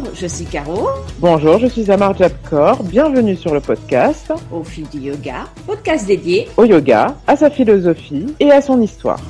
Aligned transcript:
Bonjour, 0.00 0.14
je 0.14 0.26
suis 0.26 0.44
Caro. 0.46 0.88
Bonjour, 1.18 1.58
je 1.58 1.66
suis 1.66 1.90
Amar 1.90 2.16
Jabkor. 2.16 2.82
Bienvenue 2.84 3.36
sur 3.36 3.52
le 3.52 3.60
podcast. 3.60 4.32
Au 4.50 4.64
fil 4.64 4.88
du 4.88 4.98
yoga, 4.98 5.44
podcast 5.66 6.06
dédié 6.06 6.48
au 6.56 6.64
yoga, 6.64 7.14
à 7.26 7.36
sa 7.36 7.50
philosophie 7.50 8.34
et 8.40 8.50
à 8.50 8.62
son 8.62 8.80
histoire. 8.80 9.20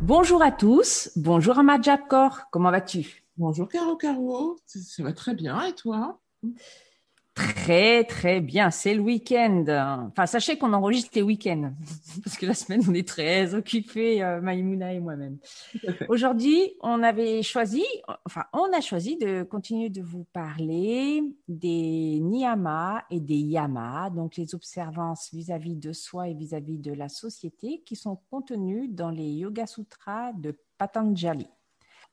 Bonjour 0.00 0.42
à 0.42 0.50
tous, 0.50 1.10
bonjour 1.14 1.56
Amar 1.60 1.80
Jabkor, 1.80 2.40
comment 2.50 2.72
vas-tu? 2.72 3.22
Bonjour 3.36 3.68
Caro 3.68 3.94
Caro, 3.94 4.56
ça 4.66 5.04
va 5.04 5.12
très 5.12 5.34
bien. 5.34 5.62
Et 5.62 5.72
toi? 5.74 6.18
Très 7.38 8.02
très 8.02 8.40
bien, 8.40 8.72
c'est 8.72 8.94
le 8.94 9.00
week-end. 9.00 9.64
Enfin, 10.08 10.26
sachez 10.26 10.58
qu'on 10.58 10.72
enregistre 10.72 11.10
les 11.14 11.22
week-ends 11.22 11.72
parce 12.24 12.36
que 12.36 12.46
la 12.46 12.54
semaine 12.54 12.82
on 12.88 12.94
est 12.94 13.06
très 13.06 13.54
occupés, 13.54 14.24
euh, 14.24 14.40
Maïmouna 14.40 14.92
et 14.92 14.98
moi-même. 14.98 15.38
Aujourd'hui, 16.08 16.74
on 16.80 17.00
avait 17.04 17.44
choisi, 17.44 17.84
enfin, 18.24 18.42
on 18.52 18.72
a 18.76 18.80
choisi 18.80 19.16
de 19.18 19.44
continuer 19.44 19.88
de 19.88 20.02
vous 20.02 20.24
parler 20.32 21.22
des 21.46 22.18
niyamas 22.20 23.04
et 23.08 23.20
des 23.20 23.36
yamas, 23.38 24.10
donc 24.10 24.36
les 24.36 24.56
observances 24.56 25.28
vis-à-vis 25.32 25.76
de 25.76 25.92
soi 25.92 26.28
et 26.28 26.34
vis-à-vis 26.34 26.78
de 26.78 26.92
la 26.92 27.08
société 27.08 27.82
qui 27.86 27.94
sont 27.94 28.18
contenues 28.30 28.88
dans 28.88 29.10
les 29.10 29.28
Yoga 29.28 29.66
Sutras 29.66 30.32
de 30.32 30.58
Patanjali. 30.76 31.46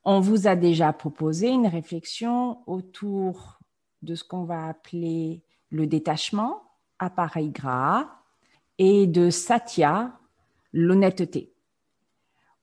On 0.04 0.20
vous 0.20 0.46
a 0.46 0.56
déjà 0.56 0.94
proposé 0.94 1.50
une 1.50 1.66
réflexion 1.66 2.60
autour 2.68 3.60
de 4.02 4.16
ce 4.16 4.24
qu'on 4.24 4.44
va 4.44 4.68
appeler 4.68 5.44
le 5.70 5.88
détachement, 5.88 6.64
appareil 7.00 7.50
gras, 7.50 8.10
et 8.78 9.08
de 9.08 9.30
satya, 9.30 10.20
l'honnêteté. 10.74 11.54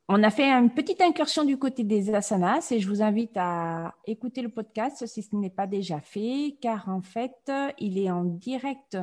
On 0.08 0.22
a 0.22 0.30
fait 0.30 0.50
une 0.50 0.70
petite 0.70 1.00
incursion 1.00 1.44
du 1.44 1.56
côté 1.56 1.84
des 1.84 2.14
asanas 2.14 2.70
et 2.70 2.80
je 2.80 2.88
vous 2.88 3.02
invite 3.02 3.32
à 3.36 3.94
écouter 4.04 4.42
le 4.42 4.50
podcast 4.50 5.06
si 5.06 5.22
ce 5.22 5.34
n'est 5.34 5.48
pas 5.48 5.66
déjà 5.66 6.00
fait, 6.00 6.58
car 6.60 6.88
en 6.88 7.00
fait, 7.00 7.50
il 7.78 7.98
est 7.98 8.10
en 8.10 8.24
directe 8.24 8.98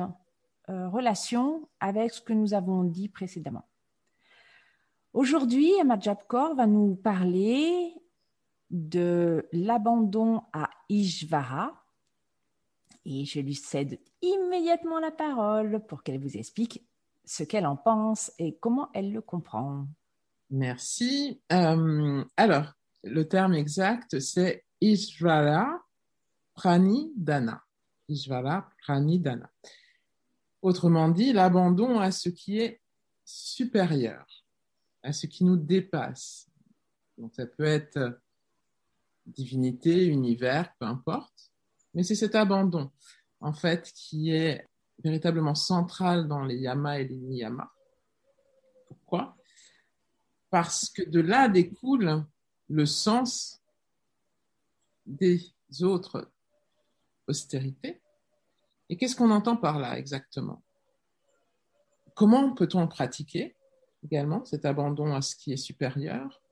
euh, 0.68 0.88
relation 0.88 1.68
avec 1.80 2.12
ce 2.12 2.20
que 2.20 2.32
nous 2.32 2.54
avons 2.54 2.84
dit 2.84 3.08
précédemment. 3.08 3.64
Aujourd'hui, 5.12 5.72
Amajab 5.80 6.18
Kaur 6.28 6.54
va 6.54 6.68
nous 6.68 6.94
parler 6.94 7.92
de 8.70 9.48
l'abandon 9.52 10.42
à 10.52 10.70
Ishvara. 10.88 11.79
Et 13.04 13.24
je 13.24 13.40
lui 13.40 13.54
cède 13.54 13.98
immédiatement 14.22 15.00
la 15.00 15.10
parole 15.10 15.84
pour 15.86 16.02
qu'elle 16.02 16.20
vous 16.20 16.36
explique 16.36 16.84
ce 17.24 17.44
qu'elle 17.44 17.66
en 17.66 17.76
pense 17.76 18.32
et 18.38 18.56
comment 18.56 18.90
elle 18.92 19.12
le 19.12 19.20
comprend. 19.20 19.86
Merci. 20.50 21.40
Euh, 21.52 22.24
alors, 22.36 22.72
le 23.04 23.22
terme 23.28 23.54
exact, 23.54 24.18
c'est 24.18 24.64
Ishvara 24.80 25.80
Prani 26.54 27.12
Dana. 27.16 27.62
Ishvara 28.08 28.68
Prani 28.82 29.18
Dana. 29.18 29.50
Autrement 30.60 31.08
dit, 31.08 31.32
l'abandon 31.32 32.00
à 32.00 32.10
ce 32.10 32.28
qui 32.28 32.58
est 32.58 32.80
supérieur, 33.24 34.26
à 35.02 35.12
ce 35.12 35.26
qui 35.26 35.44
nous 35.44 35.56
dépasse. 35.56 36.50
Donc, 37.16 37.34
ça 37.34 37.46
peut 37.46 37.64
être 37.64 38.20
divinité, 39.24 40.06
univers, 40.06 40.74
peu 40.78 40.86
importe. 40.86 41.49
Mais 41.94 42.02
c'est 42.02 42.14
cet 42.14 42.34
abandon, 42.34 42.90
en 43.40 43.52
fait, 43.52 43.90
qui 43.92 44.30
est 44.30 44.66
véritablement 45.02 45.54
central 45.54 46.28
dans 46.28 46.44
les 46.44 46.56
yamas 46.56 47.00
et 47.00 47.08
les 47.08 47.16
niyamas. 47.16 47.70
Pourquoi? 48.88 49.36
Parce 50.50 50.88
que 50.90 51.02
de 51.02 51.20
là 51.20 51.48
découle 51.48 52.24
le 52.68 52.86
sens 52.86 53.62
des 55.06 55.52
autres 55.80 56.30
austérités. 57.26 58.02
Et 58.88 58.96
qu'est-ce 58.96 59.16
qu'on 59.16 59.30
entend 59.30 59.56
par 59.56 59.78
là 59.78 59.98
exactement? 59.98 60.62
Comment 62.14 62.54
peut-on 62.54 62.86
pratiquer 62.88 63.56
également 64.04 64.44
cet 64.44 64.64
abandon 64.64 65.14
à 65.14 65.22
ce 65.22 65.36
qui 65.36 65.52
est 65.52 65.56
supérieur? 65.56 66.42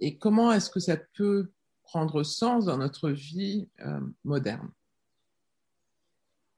Et 0.00 0.18
comment 0.18 0.52
est-ce 0.52 0.70
que 0.70 0.80
ça 0.80 0.96
peut 0.96 1.52
prendre 1.86 2.22
sens 2.22 2.64
dans 2.66 2.78
notre 2.78 3.10
vie 3.10 3.68
euh, 3.80 4.00
moderne. 4.24 4.70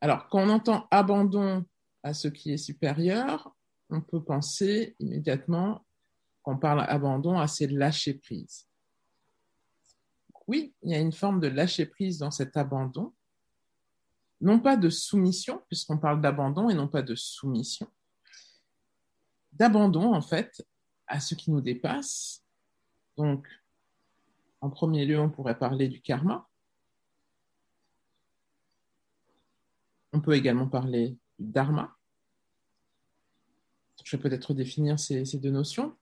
Alors, 0.01 0.29
quand 0.29 0.41
on 0.41 0.51
entend 0.51 0.87
abandon 0.91 1.65
à 2.03 2.15
ce 2.15 2.29
qui 2.29 2.53
est 2.53 2.59
supérieur, 2.59 3.55
on 3.91 4.01
peut 4.01 4.23
penser 4.23 4.97
immédiatement 4.99 5.85
qu'on 6.43 6.57
parle 6.57 6.85
abandon 6.89 7.39
à 7.39 7.47
ces 7.47 7.67
lâcher 7.67 8.15
prise. 8.15 8.67
Oui, 10.47 10.75
il 10.83 10.93
y 10.93 10.95
a 10.95 10.99
une 10.99 11.13
forme 11.13 11.41
de 11.41 11.49
lâcher 11.49 11.85
prise 11.85 12.19
dans 12.19 12.31
cet 12.31 12.57
abandon, 12.57 13.13
non 14.41 14.61
pas 14.61 14.77
de 14.77 14.89
soumission, 14.89 15.63
puisqu'on 15.69 15.99
parle 15.99 16.21
d'abandon 16.23 16.71
et 16.71 16.75
non 16.75 16.89
pas 16.89 17.03
de 17.03 17.15
soumission, 17.15 17.87
d'abandon 19.53 20.15
en 20.15 20.23
fait 20.23 20.65
à 21.07 21.21
ce 21.21 21.35
qui 21.35 21.51
nous 21.51 21.61
dépasse, 21.61 22.45
donc 23.17 23.47
en 24.61 24.71
premier 24.71 25.05
lieu, 25.05 25.21
on 25.21 25.31
pourrait 25.31 25.59
parler 25.59 25.89
du 25.89 26.01
karma. 26.01 26.49
On 30.13 30.21
peut 30.21 30.35
également 30.35 30.69
parler 30.69 31.19
du 31.39 31.51
dharma. 31.53 31.97
Je 34.05 34.17
vais 34.17 34.23
peut-être 34.23 34.55
définir 34.55 34.99
ces, 34.99 35.25
deux 35.39 35.51
notions. 35.51 35.97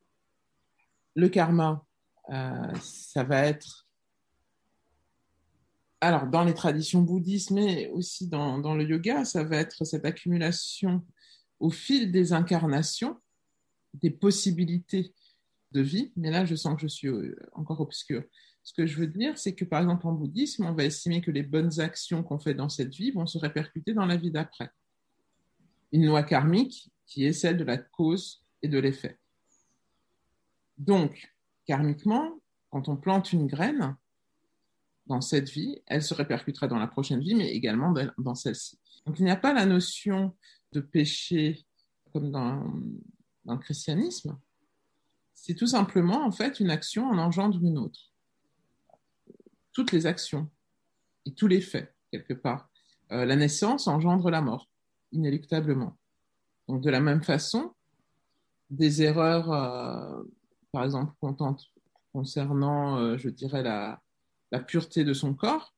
Le 1.15 1.28
karma, 1.28 1.84
euh, 2.31 2.75
ça 2.81 3.25
va 3.25 3.47
être, 3.47 3.89
alors 6.00 6.27
dans 6.27 6.45
les 6.45 6.55
traditions 6.55 7.03
bouddhistes, 7.03 7.50
mais 7.50 7.89
aussi 7.89 8.28
dans, 8.28 8.59
dans 8.59 8.75
le 8.75 8.84
yoga, 8.84 9.25
ça 9.25 9.43
va 9.43 9.56
être 9.56 9.84
cette 9.84 10.05
accumulation 10.05 11.05
au 11.59 11.71
fil 11.71 12.12
des 12.12 12.33
incarnations 12.33 13.21
des 13.95 14.11
possibilités 14.11 15.15
de 15.72 15.81
vie, 15.81 16.12
mais 16.16 16.31
là, 16.31 16.44
je 16.44 16.54
sens 16.54 16.75
que 16.77 16.82
je 16.82 16.88
suis 16.88 17.09
euh, 17.09 17.37
encore 17.53 17.81
obscur. 17.81 18.22
Ce 18.62 18.72
que 18.72 18.87
je 18.87 18.97
veux 18.99 19.06
dire, 19.06 19.38
c'est 19.38 19.54
que 19.54 19.65
par 19.65 19.81
exemple 19.81 20.06
en 20.06 20.12
bouddhisme, 20.12 20.65
on 20.66 20.72
va 20.72 20.84
estimer 20.84 21.21
que 21.21 21.31
les 21.31 21.43
bonnes 21.43 21.81
actions 21.81 22.22
qu'on 22.22 22.38
fait 22.38 22.54
dans 22.54 22.69
cette 22.69 22.94
vie 22.94 23.12
vont 23.12 23.27
se 23.27 23.38
répercuter 23.38 23.94
dans 23.94 24.06
la 24.06 24.16
vie 24.16 24.31
d'après. 24.31 24.71
Une 25.93 26.06
loi 26.06 26.22
karmique 26.22 26.91
qui 27.06 27.25
est 27.25 27.32
celle 27.32 27.56
de 27.56 27.65
la 27.65 27.78
cause 27.78 28.44
et 28.62 28.69
de 28.69 28.78
l'effet. 28.78 29.19
Donc, 30.78 31.32
karmiquement, 31.65 32.41
quand 32.71 32.88
on 32.88 32.97
plante 32.97 33.33
une 33.33 33.47
graine 33.47 33.97
dans 35.06 35.21
cette 35.21 35.48
vie, 35.48 35.81
elle 35.87 36.03
se 36.03 36.15
répercutera 36.15 36.66
dans 36.66 36.78
la 36.78 36.88
prochaine 36.88 37.21
vie, 37.21 37.34
mais 37.34 37.50
également 37.50 37.94
dans 38.19 38.34
celle-ci. 38.34 38.78
Donc, 39.06 39.19
il 39.21 39.25
n'y 39.25 39.31
a 39.31 39.37
pas 39.37 39.53
la 39.53 39.66
notion 39.66 40.37
de 40.72 40.81
péché 40.81 41.65
comme 42.12 42.31
dans, 42.33 42.65
dans 43.44 43.54
le 43.54 43.60
christianisme, 43.60 44.37
c'est 45.37 45.55
tout 45.55 45.69
simplement 45.69 46.25
en 46.25 46.33
fait 46.33 46.59
une 46.59 46.71
action 46.71 47.09
en 47.09 47.19
engendre 47.19 47.63
une 47.63 47.79
autre. 47.79 48.11
Toutes 49.73 49.93
les 49.93 50.07
actions 50.07 50.51
et 51.27 51.35
tous 51.35 51.47
les 51.47 51.61
faits, 51.61 51.95
quelque 52.11 52.35
part. 52.35 52.69
Euh, 53.13 53.25
la 53.25 53.37
naissance 53.37 53.87
engendre 53.87 54.31
la 54.31 54.41
mort, 54.41 54.69
inéluctablement. 55.13 55.97
Donc 56.67 56.83
de 56.83 56.91
la 56.91 57.01
même 57.01 57.23
façon, 57.23 57.75
des 58.71 59.03
erreurs, 59.03 59.53
euh, 59.53 60.25
par 60.73 60.85
exemple, 60.85 61.13
concernant, 62.13 62.99
euh, 62.99 63.16
je 63.19 63.28
dirais, 63.28 63.63
la, 63.63 64.03
la, 64.51 64.59
pureté 64.59 65.05
de 65.05 65.13
son 65.13 65.34
corps, 65.34 65.75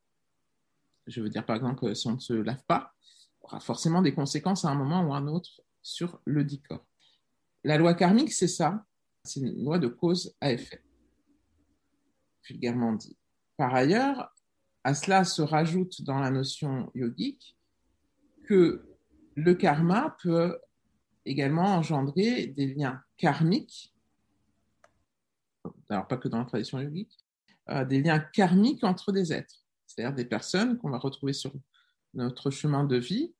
je 1.06 1.20
veux 1.20 1.28
dire 1.28 1.44
par 1.44 1.56
exemple 1.56 1.94
si 1.94 2.06
on 2.06 2.14
ne 2.14 2.20
se 2.20 2.32
lave 2.32 2.62
pas, 2.66 2.94
aura 3.42 3.60
forcément 3.60 4.02
des 4.02 4.14
conséquences 4.14 4.64
à 4.64 4.70
un 4.70 4.74
moment 4.74 5.02
ou 5.02 5.12
à 5.12 5.18
un 5.18 5.26
autre 5.26 5.60
sur 5.82 6.20
le 6.24 6.44
dit 6.44 6.62
corps. 6.62 6.86
La 7.64 7.76
loi 7.76 7.92
karmique, 7.94 8.32
c'est 8.32 8.48
ça, 8.48 8.86
c'est 9.28 9.40
une 9.40 9.64
loi 9.64 9.78
de 9.78 9.88
cause 9.88 10.34
à 10.40 10.52
effet, 10.52 10.82
vulgairement 12.46 12.94
dit. 12.94 13.16
Par 13.56 13.74
ailleurs, 13.74 14.34
à 14.84 14.94
cela 14.94 15.24
se 15.24 15.42
rajoute 15.42 16.02
dans 16.02 16.18
la 16.18 16.30
notion 16.30 16.90
yogique 16.94 17.56
que 18.44 18.88
le 19.34 19.54
karma 19.54 20.16
peut 20.22 20.58
également 21.24 21.76
engendrer 21.76 22.46
des 22.46 22.74
liens 22.74 23.02
karmiques, 23.16 23.94
alors 25.90 26.08
pas 26.08 26.16
que 26.16 26.28
dans 26.28 26.38
la 26.38 26.44
tradition 26.44 26.80
yogique, 26.80 27.18
euh, 27.70 27.84
des 27.84 28.00
liens 28.00 28.18
karmiques 28.18 28.84
entre 28.84 29.12
des 29.12 29.32
êtres, 29.32 29.66
c'est-à-dire 29.86 30.14
des 30.14 30.24
personnes 30.24 30.78
qu'on 30.78 30.90
va 30.90 30.98
retrouver 30.98 31.32
sur 31.32 31.52
notre 32.14 32.50
chemin 32.50 32.84
de 32.84 32.96
vie, 32.96 33.34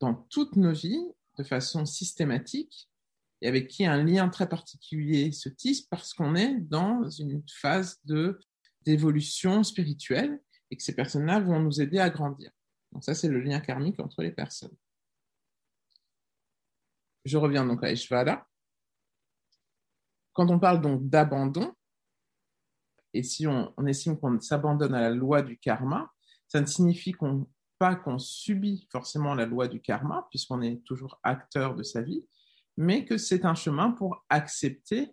dans 0.00 0.14
toutes 0.14 0.56
nos 0.56 0.72
vies, 0.72 1.04
de 1.36 1.44
façon 1.44 1.84
systématique, 1.84 2.87
et 3.40 3.48
avec 3.48 3.68
qui 3.68 3.86
un 3.86 4.02
lien 4.02 4.28
très 4.28 4.48
particulier 4.48 5.32
se 5.32 5.48
tisse 5.48 5.82
parce 5.82 6.12
qu'on 6.12 6.34
est 6.34 6.56
dans 6.56 7.08
une 7.08 7.42
phase 7.48 7.98
de 8.04 8.38
d'évolution 8.84 9.64
spirituelle 9.64 10.40
et 10.70 10.76
que 10.76 10.82
ces 10.82 10.94
personnes-là 10.94 11.40
vont 11.40 11.60
nous 11.60 11.80
aider 11.80 11.98
à 11.98 12.08
grandir. 12.08 12.50
Donc 12.92 13.04
ça, 13.04 13.14
c'est 13.14 13.28
le 13.28 13.40
lien 13.40 13.60
karmique 13.60 14.00
entre 14.00 14.22
les 14.22 14.30
personnes. 14.30 14.74
Je 17.24 17.36
reviens 17.36 17.66
donc 17.66 17.84
à 17.84 17.92
Ishvara. 17.92 18.46
Quand 20.32 20.48
on 20.50 20.58
parle 20.58 20.80
donc 20.80 21.08
d'abandon, 21.08 21.74
et 23.12 23.22
si 23.22 23.46
on, 23.46 23.74
estime 23.86 24.18
qu'on 24.18 24.40
s'abandonne 24.40 24.94
à 24.94 25.00
la 25.00 25.10
loi 25.10 25.42
du 25.42 25.58
karma, 25.58 26.10
ça 26.46 26.60
ne 26.60 26.66
signifie 26.66 27.14
pas 27.78 27.96
qu'on 27.96 28.18
subit 28.18 28.86
forcément 28.90 29.34
la 29.34 29.46
loi 29.46 29.68
du 29.68 29.80
karma, 29.80 30.26
puisqu'on 30.30 30.62
est 30.62 30.82
toujours 30.84 31.18
acteur 31.22 31.74
de 31.74 31.82
sa 31.82 32.02
vie, 32.02 32.24
mais 32.78 33.04
que 33.04 33.18
c'est 33.18 33.44
un 33.44 33.56
chemin 33.56 33.90
pour 33.90 34.24
accepter 34.28 35.12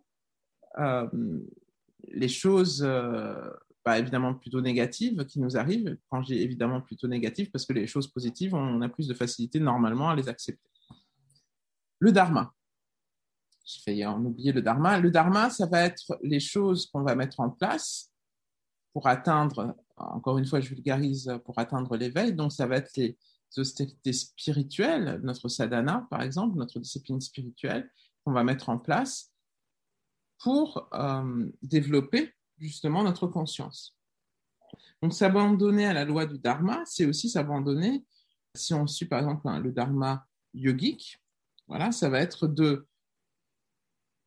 euh, 0.78 1.08
les 2.10 2.28
choses, 2.28 2.84
euh, 2.86 3.50
bah, 3.84 3.98
évidemment 3.98 4.36
plutôt 4.36 4.62
négatives 4.62 5.26
qui 5.26 5.40
nous 5.40 5.58
arrivent. 5.58 5.98
Quand 6.12 6.22
j'ai 6.22 6.44
évidemment 6.44 6.80
plutôt 6.80 7.08
négatives, 7.08 7.50
parce 7.50 7.66
que 7.66 7.74
les 7.74 7.88
choses 7.88 8.08
positives, 8.08 8.54
on 8.54 8.82
a 8.82 8.88
plus 8.88 9.08
de 9.08 9.16
facilité 9.16 9.60
normalement 9.60 10.12
à 10.12 10.16
les 10.16 10.30
accepter. 10.30 10.70
Le 11.98 12.12
dharma. 12.12 12.54
J'ai 13.66 13.82
failli 13.82 14.06
en 14.06 14.24
oublier 14.24 14.52
le 14.52 14.62
dharma. 14.62 15.00
Le 15.00 15.10
dharma, 15.10 15.50
ça 15.50 15.66
va 15.66 15.86
être 15.86 16.20
les 16.22 16.40
choses 16.40 16.86
qu'on 16.86 17.02
va 17.02 17.16
mettre 17.16 17.40
en 17.40 17.50
place 17.50 18.12
pour 18.94 19.08
atteindre, 19.08 19.76
encore 19.98 20.38
une 20.38 20.46
fois, 20.46 20.60
je 20.60 20.70
vulgarise, 20.70 21.34
pour 21.44 21.58
atteindre 21.58 21.98
l'éveil. 21.98 22.34
Donc, 22.34 22.52
ça 22.52 22.68
va 22.68 22.78
être 22.78 22.96
les 22.96 23.18
austérités 23.60 24.14
spirituelles, 24.14 25.20
notre 25.24 25.50
sadhana, 25.50 26.08
par 26.10 26.22
exemple, 26.22 26.58
notre 26.58 26.80
discipline 26.80 27.22
spirituelle 27.22 27.92
qu'on 28.24 28.34
va 28.34 28.44
mettre 28.44 28.70
en 28.70 28.78
place 28.78 29.32
pour 30.40 30.90
euh, 30.94 31.50
développer 31.62 32.34
justement 32.58 33.04
notre 33.04 33.28
conscience. 33.28 33.98
Donc, 35.02 35.14
s'abandonner 35.14 35.86
à 35.86 35.94
la 35.94 36.06
loi 36.06 36.26
du 36.26 36.40
dharma, 36.40 36.82
c'est 36.86 37.06
aussi 37.06 37.30
s'abandonner, 37.30 38.06
si 38.56 38.74
on 38.74 38.88
suit 38.88 39.06
par 39.06 39.20
exemple 39.20 39.50
le 39.62 39.72
dharma 39.72 40.26
yogique, 40.54 41.22
voilà, 41.68 41.92
ça 41.92 42.10
va 42.10 42.20
être 42.20 42.48
de 42.48 42.88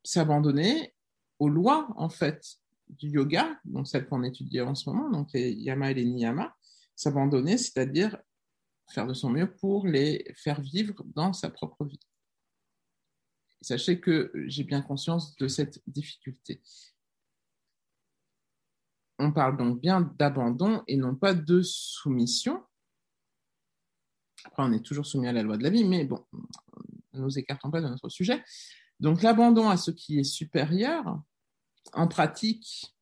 s'abandonner 0.05 0.95
aux 1.39 1.49
lois, 1.49 1.89
en 1.97 2.09
fait, 2.09 2.59
du 2.89 3.11
yoga, 3.11 3.59
donc 3.65 3.87
celles 3.87 4.07
qu'on 4.07 4.23
étudie 4.23 4.61
en 4.61 4.75
ce 4.75 4.89
moment, 4.89 5.11
donc 5.11 5.33
les 5.33 5.53
yama 5.53 5.91
et 5.91 5.95
les 5.95 6.05
niyama, 6.05 6.55
s'abandonner, 6.97 7.59
c'est-à-dire 7.59 8.17
faire 8.91 9.07
de 9.07 9.15
son 9.15 9.31
mieux 9.31 9.53
pour 9.55 9.87
les 9.87 10.25
faire 10.37 10.61
vivre 10.61 11.03
dans 11.15 11.33
sa 11.33 11.51
propre 11.51 11.85
vie. 11.85 12.01
Sachez 13.61 14.01
que 14.01 14.33
j'ai 14.47 14.65
bien 14.65 14.83
conscience 14.83 15.37
de 15.37 15.49
cette 15.49 15.83
difficulté. 15.87 16.63
On 19.19 19.33
parle 19.33 19.57
donc 19.57 19.81
bien 19.81 20.01
d'abandon 20.01 20.85
et 20.87 20.97
non 20.97 21.17
pas 21.17 21.35
de 21.35 21.61
soumission. 21.63 22.65
Après, 24.45 24.63
on 24.63 24.73
est 24.73 24.85
toujours 24.85 25.07
soumis 25.07 25.27
à 25.27 25.33
la 25.33 25.43
loi 25.43 25.57
de 25.57 25.65
la 25.65 25.71
vie, 25.71 25.85
mais 25.85 26.05
bon, 26.05 26.25
ne 27.13 27.21
nous 27.21 27.39
écartons 27.39 27.71
pas 27.71 27.81
de 27.81 27.89
notre 27.89 28.09
sujet. 28.09 28.45
Donc 29.01 29.23
l'abandon 29.23 29.69
à 29.69 29.77
ce 29.77 29.91
qui 29.91 30.21
est 30.21 30.25
supérieur, 30.25 31.21
en 31.93 32.07
pratique, 32.07 32.95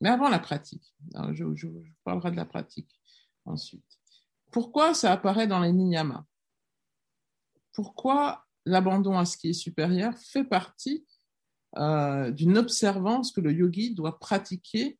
mais 0.00 0.10
avant 0.10 0.28
la 0.28 0.38
pratique, 0.38 0.94
je, 1.32 1.54
je, 1.54 1.68
parlerai 2.04 2.30
de 2.30 2.36
la 2.36 2.44
pratique 2.44 3.00
ensuite. 3.44 3.95
Pourquoi 4.56 4.94
ça 4.94 5.12
apparaît 5.12 5.46
dans 5.46 5.60
les 5.60 5.70
niyamas? 5.70 6.24
Pourquoi 7.74 8.46
l'abandon 8.64 9.18
à 9.18 9.26
ce 9.26 9.36
qui 9.36 9.50
est 9.50 9.52
supérieur 9.52 10.16
fait 10.16 10.44
partie 10.44 11.06
euh, 11.76 12.30
d'une 12.30 12.56
observance 12.56 13.32
que 13.32 13.42
le 13.42 13.52
yogi 13.52 13.92
doit 13.94 14.18
pratiquer 14.18 14.98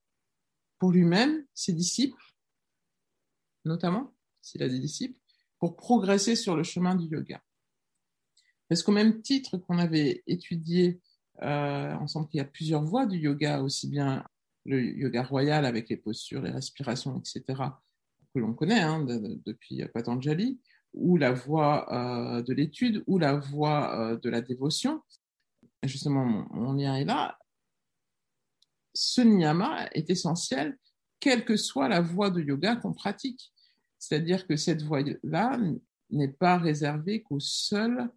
pour 0.78 0.92
lui-même, 0.92 1.42
ses 1.54 1.72
disciples, 1.72 2.22
notamment 3.64 4.14
s'il 4.42 4.62
a 4.62 4.68
des 4.68 4.78
disciples, 4.78 5.18
pour 5.58 5.74
progresser 5.74 6.36
sur 6.36 6.54
le 6.54 6.62
chemin 6.62 6.94
du 6.94 7.06
yoga? 7.06 7.42
Parce 8.68 8.82
qu'au 8.82 8.92
même 8.92 9.22
titre 9.22 9.56
qu'on 9.56 9.78
avait 9.78 10.22
étudié 10.26 11.00
euh, 11.40 11.94
ensemble 11.94 12.28
qu'il 12.28 12.36
y 12.36 12.42
a 12.42 12.44
plusieurs 12.44 12.84
voies 12.84 13.06
du 13.06 13.16
yoga, 13.16 13.62
aussi 13.62 13.88
bien 13.88 14.22
le 14.66 14.82
yoga 14.82 15.22
royal 15.22 15.64
avec 15.64 15.88
les 15.88 15.96
postures, 15.96 16.42
les 16.42 16.50
respirations, 16.50 17.18
etc., 17.18 17.70
que 18.36 18.40
l'on 18.40 18.52
connaît 18.52 18.80
hein, 18.80 19.02
depuis 19.46 19.82
Patanjali, 19.94 20.60
ou 20.92 21.16
la 21.16 21.32
voie 21.32 21.86
euh, 21.92 22.42
de 22.42 22.52
l'étude, 22.52 23.02
ou 23.06 23.18
la 23.18 23.34
voie 23.34 23.98
euh, 23.98 24.18
de 24.18 24.28
la 24.28 24.42
dévotion. 24.42 25.02
justement, 25.82 26.26
mon, 26.50 26.74
lien 26.74 26.96
est 26.96 27.04
là. 27.04 27.38
Ce 28.94 29.22
niyama 29.22 29.88
est 29.92 30.10
essentiel, 30.10 30.78
quelle 31.18 31.44
que 31.46 31.56
soit 31.56 31.88
la 31.88 32.02
voie 32.02 32.30
de 32.30 32.42
yoga 32.42 32.76
qu'on 32.76 32.92
pratique. 32.92 33.52
C'est-à-dire 33.98 34.46
que 34.46 34.56
cette 34.56 34.82
voie-là 34.82 35.58
n'est 36.10 36.32
pas 36.32 36.58
réservée 36.58 37.22
qu'aux 37.22 37.40
seuls 37.40 38.10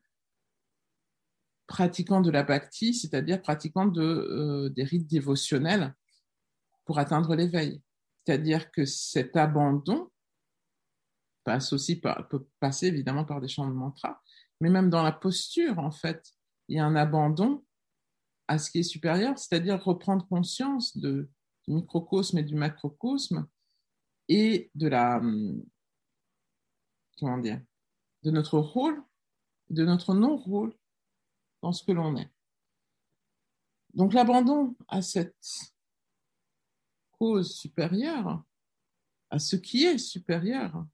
pratiquant 1.65 2.19
de 2.19 2.31
la 2.31 2.43
bhakti, 2.43 2.93
c'est-à-dire 2.93 3.41
pratiquant 3.41 3.85
de, 3.85 4.01
euh, 4.01 4.69
des 4.69 4.83
rites 4.83 5.07
dévotionnels 5.07 5.93
pour 6.83 6.99
atteindre 6.99 7.35
l'éveil. 7.35 7.81
C'est-à-dire 8.25 8.71
que 8.71 8.85
cet 8.85 9.35
abandon 9.35 10.08
passe 11.49 11.73
peut 12.29 12.45
passer 12.59 12.87
évidemment 12.87 13.25
par 13.25 13.41
des 13.41 13.47
chants 13.47 13.67
de 13.67 13.73
mantra, 13.73 14.21
mais 14.61 14.69
même 14.69 14.89
dans 14.89 15.03
la 15.03 15.11
posture, 15.11 15.79
en 15.79 15.91
fait, 15.91 16.23
il 16.67 16.77
y 16.77 16.79
a 16.79 16.85
un 16.85 16.95
abandon 16.95 17.65
à 18.47 18.59
ce 18.59 18.69
qui 18.69 18.79
est 18.79 18.83
supérieur, 18.83 19.37
c'est-à-dire 19.37 19.83
reprendre 19.83 20.27
conscience 20.27 20.95
du 20.95 21.27
microcosme 21.67 22.37
et 22.37 22.43
du 22.43 22.55
macrocosme 22.55 23.47
et 24.27 24.69
de 24.75 24.87
la, 24.87 25.17
hum, 25.17 25.63
comment 27.19 27.39
dire, 27.39 27.61
de 28.23 28.31
notre 28.31 28.59
rôle, 28.59 29.03
de 29.69 29.85
notre 29.85 30.13
non-rôle 30.13 30.75
dans 31.63 31.73
ce 31.73 31.83
que 31.83 31.91
l'on 31.91 32.15
est. 32.15 32.31
Donc 33.95 34.13
l'abandon 34.13 34.75
à 34.87 35.01
cette 35.01 35.73
cause 37.11 37.55
supérieure, 37.55 38.43
à 39.31 39.39
ce 39.39 39.55
qui 39.55 39.85
est 39.85 39.97
supérieur, 39.97 40.85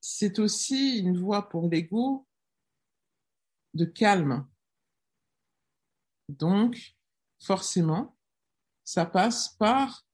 c'est 0.00 0.38
aussi 0.38 0.98
une 0.98 1.18
voie 1.18 1.48
pour 1.48 1.68
l'ego 1.68 2.26
de 3.74 3.84
calme. 3.84 4.46
Donc, 6.28 6.96
forcément, 7.38 8.16
ça 8.84 9.06
passe 9.06 9.50
par 9.50 10.06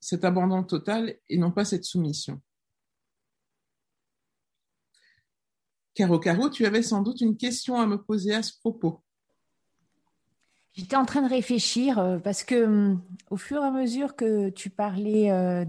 cet 0.00 0.24
abandon 0.24 0.64
total 0.64 1.18
et 1.28 1.38
non 1.38 1.52
pas 1.52 1.64
cette 1.64 1.84
soumission. 1.84 2.40
Caro 5.94 6.18
Caro, 6.18 6.48
tu 6.48 6.64
avais 6.66 6.82
sans 6.82 7.02
doute 7.02 7.20
une 7.20 7.36
question 7.36 7.76
à 7.78 7.86
me 7.86 8.02
poser 8.02 8.34
à 8.34 8.42
ce 8.42 8.58
propos. 8.58 9.02
J'étais 10.72 10.96
en 10.96 11.04
train 11.04 11.22
de 11.22 11.28
réfléchir 11.28 11.98
euh, 11.98 12.18
parce 12.18 12.44
que 12.44 12.64
hum, 12.64 13.02
au 13.28 13.36
fur 13.36 13.62
et 13.62 13.66
à 13.66 13.70
mesure 13.70 14.16
que 14.16 14.50
tu 14.50 14.70
parlais 14.70 15.30
euh, 15.30 15.64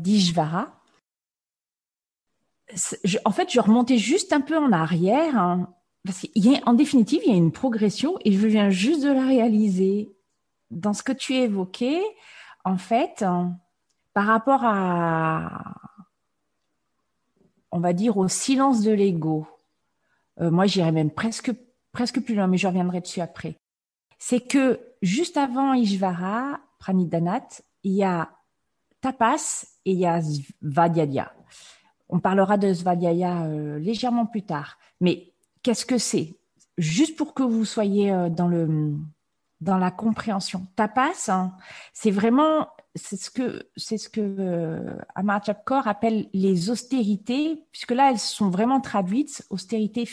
en 3.25 3.31
fait, 3.31 3.51
je 3.51 3.59
remontais 3.59 3.97
juste 3.97 4.33
un 4.33 4.41
peu 4.41 4.57
en 4.57 4.71
arrière. 4.71 5.37
Hein, 5.37 5.73
parce 6.05 6.25
en 6.65 6.73
définitive, 6.73 7.21
il 7.25 7.31
y 7.31 7.33
a 7.33 7.37
une 7.37 7.51
progression 7.51 8.17
et 8.25 8.31
je 8.31 8.47
viens 8.47 8.69
juste 8.69 9.03
de 9.03 9.11
la 9.11 9.25
réaliser. 9.25 10.11
Dans 10.71 10.93
ce 10.93 11.03
que 11.03 11.11
tu 11.11 11.35
évoquais, 11.35 12.01
en 12.63 12.77
fait, 12.77 13.23
hein, 13.23 13.57
par 14.13 14.25
rapport 14.25 14.61
à, 14.63 15.75
on 17.71 17.79
va 17.79 17.93
dire, 17.93 18.17
au 18.17 18.27
silence 18.27 18.81
de 18.81 18.91
l'ego, 18.91 19.47
euh, 20.39 20.49
moi 20.49 20.65
j'irais 20.65 20.91
même 20.91 21.11
presque, 21.11 21.51
presque 21.91 22.21
plus 22.21 22.35
loin, 22.35 22.47
mais 22.47 22.57
je 22.57 22.67
reviendrai 22.67 23.01
dessus 23.01 23.21
après. 23.21 23.55
C'est 24.17 24.39
que 24.39 24.79
juste 25.01 25.37
avant 25.37 25.73
Ishvara, 25.73 26.59
Pranidanat, 26.79 27.47
il 27.83 27.93
y 27.93 28.03
a 28.03 28.29
Tapas 29.01 29.65
et 29.85 29.91
il 29.91 29.99
y 29.99 30.05
a 30.05 30.21
Svadhyaya. 30.21 31.33
On 32.11 32.19
parlera 32.19 32.57
de 32.57 32.73
Svadhyaya 32.73 33.43
euh, 33.43 33.79
légèrement 33.79 34.25
plus 34.25 34.43
tard. 34.43 34.77
Mais 34.99 35.31
qu'est-ce 35.63 35.85
que 35.85 35.97
c'est? 35.97 36.37
Juste 36.77 37.15
pour 37.15 37.33
que 37.33 37.41
vous 37.41 37.65
soyez 37.65 38.11
euh, 38.11 38.29
dans 38.29 38.47
le 38.47 38.93
dans 39.61 39.77
la 39.77 39.91
compréhension. 39.91 40.65
Tapas, 40.75 41.29
hein, 41.29 41.53
c'est 41.93 42.11
vraiment 42.11 42.67
c'est 42.95 43.15
ce 43.15 43.29
que 43.29 43.69
c'est 43.77 43.97
ce 43.97 44.09
que 44.09 44.21
euh, 44.21 44.97
Amar 45.15 45.41
appelle 45.85 46.27
les 46.33 46.69
austérités, 46.69 47.63
puisque 47.71 47.91
là 47.91 48.11
elles 48.11 48.19
sont 48.19 48.49
vraiment 48.49 48.81
traduites 48.81 49.45
austérités 49.49 50.09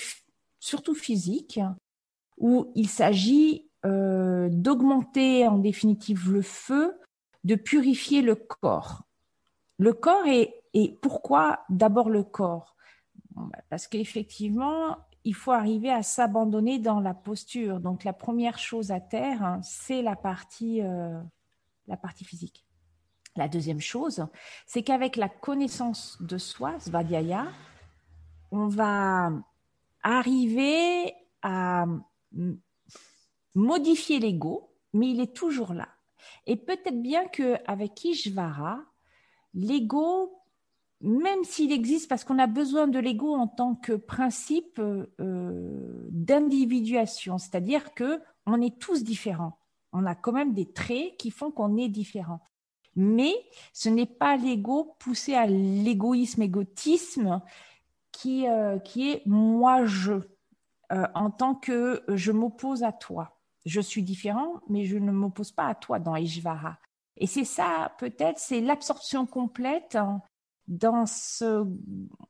surtout 0.60 0.94
physiques, 0.94 1.60
où 2.36 2.70
il 2.74 2.88
s'agit 2.88 3.64
d'augmenter 3.84 5.46
en 5.46 5.56
définitive 5.56 6.30
le 6.30 6.42
feu, 6.42 6.98
de 7.44 7.54
purifier 7.54 8.20
le 8.20 8.34
corps. 8.34 9.04
Le 9.78 9.94
corps 9.94 10.26
est 10.26 10.52
et 10.80 10.96
pourquoi 11.02 11.64
d'abord 11.70 12.08
le 12.08 12.22
corps? 12.22 12.76
Bah, 13.34 13.58
Parce 13.68 13.88
qu'effectivement, 13.88 14.96
il 15.24 15.34
faut 15.34 15.50
arriver 15.50 15.90
à 15.90 16.04
s'abandonner 16.04 16.78
dans 16.78 17.00
la 17.00 17.14
posture. 17.14 17.80
Donc 17.80 18.04
la 18.04 18.12
première 18.12 18.60
chose 18.60 18.92
à 18.92 19.00
terre, 19.00 19.42
hein, 19.42 19.60
c'est 19.64 20.02
la 20.02 20.14
partie, 20.14 20.80
euh, 20.80 21.20
la 21.88 21.96
partie 21.96 22.24
physique 22.24 22.64
La 23.34 23.48
deuxième 23.48 23.80
chose, 23.80 24.28
c'est 24.66 24.84
qu'avec 24.84 25.16
la 25.16 25.28
connaissance 25.28 26.16
de 26.22 26.38
soi, 26.38 26.78
Svadhyaya, 26.78 27.48
on 28.52 28.68
va 28.68 29.32
arriver 30.04 31.12
à 31.42 31.86
modifier 33.56 34.20
l'ego, 34.20 34.72
mais 34.92 35.10
il 35.10 35.20
est 35.20 35.34
toujours 35.34 35.74
là. 35.74 35.88
Et 36.46 36.54
peut-être 36.54 37.02
bien 37.02 37.26
qu'avec 37.26 38.04
Ishvara, 38.04 38.78
l'ego, 39.54 40.37
même 41.00 41.44
s'il 41.44 41.72
existe, 41.72 42.08
parce 42.08 42.24
qu'on 42.24 42.38
a 42.38 42.46
besoin 42.46 42.88
de 42.88 42.98
l'ego 42.98 43.34
en 43.34 43.46
tant 43.46 43.74
que 43.74 43.92
principe 43.92 44.80
euh, 44.80 45.06
d'individuation, 46.10 47.38
c'est-à-dire 47.38 47.94
que 47.94 48.20
on 48.46 48.60
est 48.60 48.78
tous 48.78 49.04
différents. 49.04 49.58
On 49.92 50.06
a 50.06 50.14
quand 50.14 50.32
même 50.32 50.54
des 50.54 50.72
traits 50.72 51.16
qui 51.18 51.30
font 51.30 51.50
qu'on 51.50 51.76
est 51.76 51.88
différents. 51.88 52.40
Mais 52.96 53.32
ce 53.72 53.88
n'est 53.88 54.06
pas 54.06 54.36
l'ego 54.36 54.96
poussé 54.98 55.34
à 55.34 55.46
l'égoïsme, 55.46 56.42
égotisme, 56.42 57.40
qui, 58.10 58.48
euh, 58.48 58.78
qui 58.80 59.10
est 59.10 59.22
moi-je, 59.26 60.14
euh, 60.92 61.06
en 61.14 61.30
tant 61.30 61.54
que 61.54 62.02
je 62.08 62.32
m'oppose 62.32 62.82
à 62.82 62.92
toi. 62.92 63.38
Je 63.64 63.80
suis 63.80 64.02
différent, 64.02 64.54
mais 64.68 64.84
je 64.84 64.98
ne 64.98 65.12
m'oppose 65.12 65.52
pas 65.52 65.66
à 65.66 65.74
toi 65.74 66.00
dans 66.00 66.16
Ishvara. 66.16 66.78
Et 67.16 67.26
c'est 67.26 67.44
ça, 67.44 67.92
peut-être, 67.98 68.38
c'est 68.38 68.60
l'absorption 68.60 69.26
complète 69.26 69.96
hein, 69.96 70.22
dans 70.68 71.06
ce. 71.06 71.66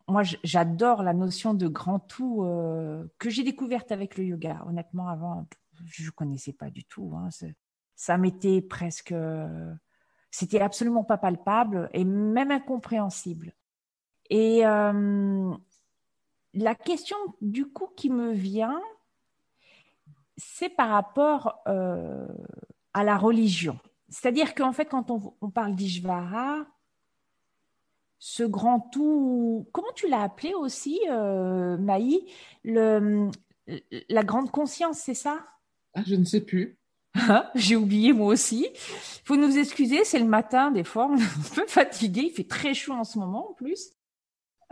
Moi, 0.06 0.22
j'adore 0.42 1.02
la 1.02 1.12
notion 1.12 1.52
de 1.52 1.68
grand 1.68 1.98
tout 1.98 2.44
euh, 2.44 3.04
que 3.18 3.28
j'ai 3.28 3.42
découverte 3.42 3.92
avec 3.92 4.16
le 4.16 4.24
yoga. 4.24 4.64
Honnêtement, 4.66 5.08
avant, 5.08 5.46
je 5.84 6.06
ne 6.06 6.10
connaissais 6.10 6.54
pas 6.54 6.70
du 6.70 6.84
tout. 6.84 7.12
Hein. 7.16 7.28
Ça 7.94 8.16
m'était 8.16 8.62
presque. 8.62 9.14
C'était 10.30 10.60
absolument 10.60 11.04
pas 11.04 11.18
palpable 11.18 11.90
et 11.92 12.04
même 12.04 12.50
incompréhensible. 12.50 13.54
Et 14.30 14.66
euh, 14.66 15.54
la 16.54 16.74
question 16.74 17.16
du 17.40 17.66
coup 17.66 17.88
qui 17.96 18.10
me 18.10 18.32
vient, 18.32 18.80
c'est 20.36 20.68
par 20.68 20.90
rapport 20.90 21.60
euh, 21.66 22.28
à 22.94 23.04
la 23.04 23.16
religion. 23.16 23.78
C'est-à-dire 24.08 24.54
qu'en 24.54 24.72
fait, 24.72 24.86
quand 24.86 25.10
on, 25.10 25.50
parle 25.50 25.74
d'Ishvara, 25.74 26.66
ce 28.18 28.42
grand 28.42 28.80
tout, 28.80 29.68
comment 29.72 29.92
tu 29.94 30.08
l'as 30.08 30.22
appelé 30.22 30.54
aussi, 30.54 31.00
euh, 31.10 31.76
Maï, 31.76 32.26
le, 32.64 33.30
la 34.08 34.24
grande 34.24 34.50
conscience, 34.50 34.98
c'est 34.98 35.14
ça? 35.14 35.46
Ah, 35.94 36.02
Je 36.06 36.14
ne 36.14 36.24
sais 36.24 36.40
plus. 36.40 36.78
J'ai 37.54 37.76
oublié 37.76 38.12
moi 38.12 38.32
aussi. 38.32 38.68
Il 38.72 39.22
faut 39.24 39.36
nous 39.36 39.58
excuser, 39.58 40.04
c'est 40.04 40.18
le 40.18 40.26
matin, 40.26 40.70
des 40.70 40.84
fois, 40.84 41.06
on 41.06 41.16
est 41.16 41.22
un 41.22 41.54
peu 41.54 41.66
fatigué, 41.66 42.22
il 42.26 42.30
fait 42.30 42.48
très 42.48 42.74
chaud 42.74 42.92
en 42.92 43.04
ce 43.04 43.18
moment 43.18 43.50
en 43.50 43.54
plus. 43.54 43.90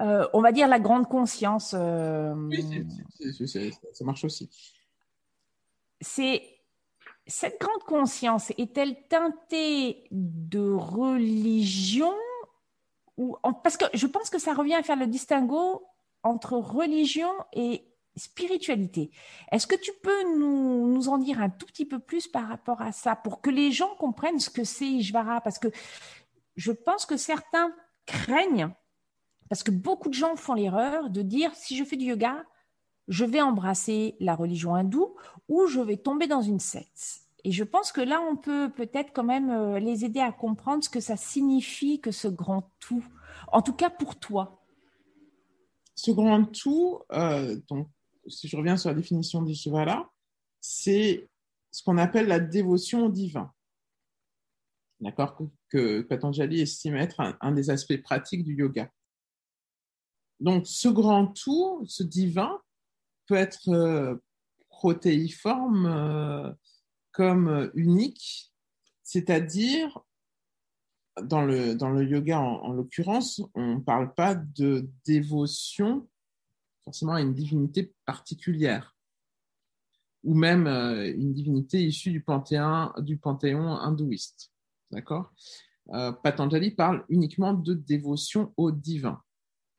Euh, 0.01 0.27
on 0.35 0.43
va 0.43 0.53
dire 0.53 0.69
la 0.69 0.79
grande 0.79 1.09
conscience. 1.09 1.75
Euh, 1.77 2.35
oui, 2.35 2.87
ça 3.93 4.05
marche 4.05 4.25
aussi 4.25 4.51
c'est 6.01 6.43
cette 7.27 7.61
grande 7.61 7.83
conscience 7.83 8.53
est-elle 8.57 8.97
teintée 9.09 10.05
de 10.11 10.71
religion 10.71 12.15
parce 13.63 13.77
que 13.77 13.85
je 13.95 14.07
pense 14.07 14.31
que 14.31 14.39
ça 14.39 14.55
revient 14.55 14.75
à 14.75 14.83
faire 14.83 14.97
le 14.97 15.07
distinguo 15.07 15.83
entre 16.23 16.55
religion 16.55 17.31
et 17.53 17.85
spiritualité. 18.17 19.11
Est-ce 19.53 19.67
que 19.67 19.77
tu 19.77 19.93
peux 20.03 20.37
nous, 20.37 20.89
nous, 20.89 21.09
en 21.09 21.19
dire 21.19 21.41
un 21.41 21.51
tout 21.51 21.67
petit 21.67 21.85
peu 21.85 21.99
plus 21.99 22.27
par 22.29 22.49
rapport 22.49 22.81
à 22.81 22.93
ça 22.93 23.15
pour 23.15 23.41
que 23.41 23.51
les 23.51 23.73
gens 23.73 23.95
comprennent 23.97 24.41
ce 24.41 24.51
que 24.51 24.65
c'est 24.65 24.87
Ishvara? 24.87 25.41
Parce 25.41 25.59
que 25.59 25.69
je 26.57 26.73
pense 26.73 27.05
que 27.05 27.17
certains 27.17 27.75
craignent, 28.07 28.71
parce 29.49 29.63
que 29.63 29.71
beaucoup 29.71 30.09
de 30.09 30.15
gens 30.15 30.37
font 30.37 30.55
l'erreur 30.55 31.11
de 31.11 31.23
dire 31.23 31.55
si 31.55 31.77
je 31.77 31.85
fais 31.85 31.97
du 31.97 32.07
yoga, 32.07 32.45
je 33.09 33.25
vais 33.25 33.41
embrasser 33.41 34.17
la 34.19 34.35
religion 34.35 34.75
hindoue 34.75 35.15
ou 35.49 35.67
je 35.67 35.81
vais 35.81 35.97
tomber 35.97 36.27
dans 36.27 36.43
une 36.43 36.61
secte. 36.61 37.26
Et 37.47 37.53
je 37.53 37.63
pense 37.63 37.93
que 37.93 38.01
là, 38.01 38.21
on 38.29 38.35
peut 38.35 38.73
peut-être 38.75 39.13
quand 39.13 39.23
même 39.23 39.51
euh, 39.51 39.79
les 39.79 40.05
aider 40.05 40.19
à 40.19 40.33
comprendre 40.33 40.83
ce 40.83 40.91
que 40.91 40.99
ça 40.99 41.17
signifie 41.17 42.01
que 42.01 42.11
ce 42.11 42.27
grand 42.27 42.73
tout, 42.81 43.05
en 43.53 43.63
tout 43.63 43.73
cas 43.73 43.89
pour 43.89 44.19
toi. 44.19 44.67
Ce 45.95 46.11
grand 46.11 46.45
tout, 46.47 47.03
euh, 47.13 47.57
donc, 47.69 47.89
si 48.27 48.49
je 48.49 48.57
reviens 48.57 48.77
sur 48.77 48.91
la 48.91 48.97
définition 48.97 49.43
d'Ishvara, 49.43 50.13
c'est 50.61 51.31
ce 51.71 51.85
qu'on 51.85 51.99
appelle 51.99 52.27
la 52.27 52.41
dévotion 52.41 53.07
au 53.07 53.11
divin. 53.11 53.53
D'accord? 54.99 55.39
Que 55.69 56.01
Patanjali 56.01 56.63
estime 56.63 56.97
être 56.97 57.21
un 57.41 57.53
des 57.53 57.71
aspects 57.71 58.03
pratiques 58.03 58.43
du 58.43 58.57
yoga. 58.57 58.91
Donc, 60.41 60.67
ce 60.67 60.89
grand 60.89 61.29
tout, 61.29 61.85
ce 61.87 62.03
divin, 62.03 62.61
peut 63.29 63.37
être 63.37 63.69
euh, 63.69 64.17
protéiforme 64.69 66.57
comme 67.17 67.71
unique, 67.75 68.53
c'est-à-dire 69.03 70.01
dans 71.23 71.47
le, 71.47 72.05
yoga 72.05 72.39
en, 72.39 72.75
l'occurrence, 72.75 73.41
on 73.55 73.77
ne 73.77 73.81
parle 73.81 74.13
pas 74.13 74.35
de 74.35 74.87
dévotion 75.07 76.07
forcément 76.85 77.15
à 77.15 77.23
une 77.23 77.33
divinité 77.33 77.95
particulière 78.05 78.95
ou 80.25 80.35
même 80.35 80.67
euh, 80.67 81.11
une 81.17 81.33
divinité 81.33 81.83
issue 81.83 82.11
du 82.11 82.21
panthéon, 82.21 82.93
du 82.99 83.17
panthéon 83.17 83.71
hindouiste. 83.71 84.53
D'accord? 84.91 85.33
Patanjali 86.23 86.73
parle 86.73 87.05
uniquement 87.09 87.55
de 87.55 87.73
dévotion 87.73 88.53
au 88.57 88.73
divin. 88.73 89.23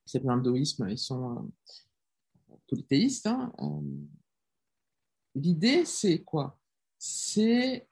C'est 0.05 0.23
l'hindouisme, 0.23 0.87
ils 0.89 0.97
sont 0.97 1.51
polythéiste. 2.67 3.27
Hein, 3.27 3.53
euh, 3.59 3.81
l'idée, 5.35 5.85
c'est 5.85 6.23
quoi? 6.23 6.57
C'est 6.97 7.87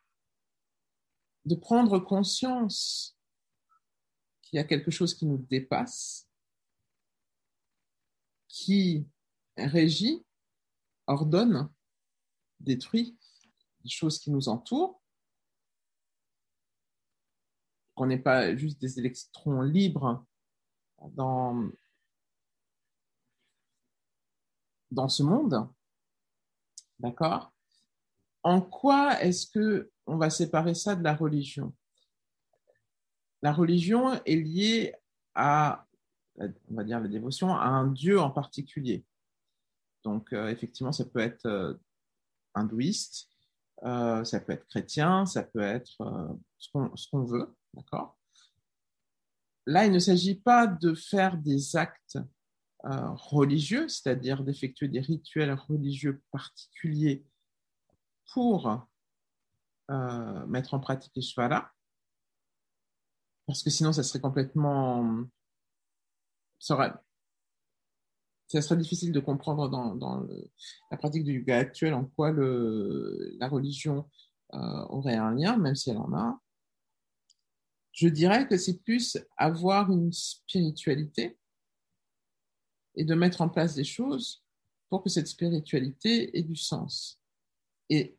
de 1.46 1.56
prendre 1.56 2.00
conscience 2.00 3.18
qu'il 4.42 4.58
y 4.58 4.60
a 4.60 4.64
quelque 4.64 4.92
chose 4.92 5.14
qui 5.14 5.26
nous 5.26 5.38
dépasse, 5.38 6.28
qui 8.48 9.08
régit, 9.58 10.26
ordonne, 11.08 11.72
détruit 12.60 13.18
les 13.84 13.90
choses 13.90 14.20
qui 14.20 14.32
nous 14.32 14.50
entourent, 14.50 15.02
qu'on 17.94 18.08
n'est 18.08 18.20
pas 18.20 18.56
juste 18.56 18.80
des 18.82 19.00
électrons 19.00 19.62
libres 19.62 20.26
dans 21.12 21.70
dans 24.92 25.10
ce 25.10 25.24
monde. 25.24 25.70
D'accord? 27.00 27.55
En 28.46 28.62
quoi 28.62 29.20
est-ce 29.24 29.48
que 29.48 29.92
on 30.06 30.18
va 30.18 30.30
séparer 30.30 30.76
ça 30.76 30.96
de 30.96 31.04
la 31.04 31.16
religion? 31.16 31.74
La 33.42 33.52
religion 33.52 34.14
est 34.24 34.36
liée 34.36 34.94
à, 35.34 35.88
on 36.40 36.76
va 36.76 36.84
dire, 36.84 37.00
la 37.00 37.08
dévotion 37.08 37.50
à 37.56 37.66
un 37.66 37.88
dieu 37.88 38.20
en 38.20 38.30
particulier. 38.30 39.04
Donc, 40.04 40.32
euh, 40.32 40.50
effectivement, 40.50 40.92
ça 40.92 41.06
peut 41.06 41.22
être 41.22 41.48
euh, 41.48 41.74
hindouiste, 42.54 43.30
euh, 43.84 44.24
ça 44.24 44.40
peut 44.40 44.54
être 44.54 44.68
chrétien, 44.68 45.26
ça 45.26 45.42
peut 45.42 45.62
être 45.62 45.98
ce 46.60 46.70
qu'on 47.10 47.24
veut, 47.24 47.52
d'accord? 47.74 48.16
Là, 49.66 49.88
il 49.88 49.92
ne 49.92 49.98
s'agit 49.98 50.36
pas 50.36 50.68
de 50.68 50.94
faire 50.94 51.38
des 51.38 51.76
actes 51.76 52.20
religieux, 52.84 53.88
c'est-à-dire 53.88 54.44
d'effectuer 54.44 54.88
des 54.88 55.00
rituels 55.00 55.54
religieux 55.54 56.22
particuliers 56.32 57.26
pour 58.34 58.88
euh, 59.92 60.46
mettre 60.48 60.74
en 60.74 60.80
pratique 60.80 61.16
Ishvara, 61.16 61.72
parce 63.46 63.64
que 63.64 63.70
sinon 63.70 63.94
ça 63.94 64.04
serait 64.04 64.22
complètement... 64.22 65.26
Ça, 66.60 67.02
serait, 68.62 68.78
difficile 68.78 69.12
de 69.12 69.20
comprendre 69.20 69.70
dans, 69.70 70.28
la 70.90 70.98
pratique 70.98 71.24
du 71.24 71.40
yoga 71.40 71.58
actuel 71.58 71.94
en 71.94 72.06
quoi 72.06 72.32
la 72.32 73.48
religion 73.48 74.10
euh, 74.54 74.86
aurait 74.90 75.16
un 75.16 75.34
lien, 75.34 75.58
même 75.58 75.76
si 75.76 75.90
elle 75.90 75.98
en 75.98 76.14
a. 76.14 76.40
Je 77.92 78.08
dirais 78.08 78.48
que 78.48 78.58
c'est 78.58 78.82
plus 78.84 79.18
avoir 79.38 79.92
une 79.92 80.12
spiritualité 80.12 81.38
et 82.96 83.04
de 83.04 83.16
mettre 83.16 83.42
en 83.42 83.50
place 83.50 83.76
des 83.76 83.84
choses 83.84 84.44
pour 84.90 85.04
que 85.04 85.10
cette 85.10 85.28
spiritualité 85.28 86.38
ait 86.38 86.44
du 86.44 86.56
sens. 86.56 87.22
Et 87.90 88.18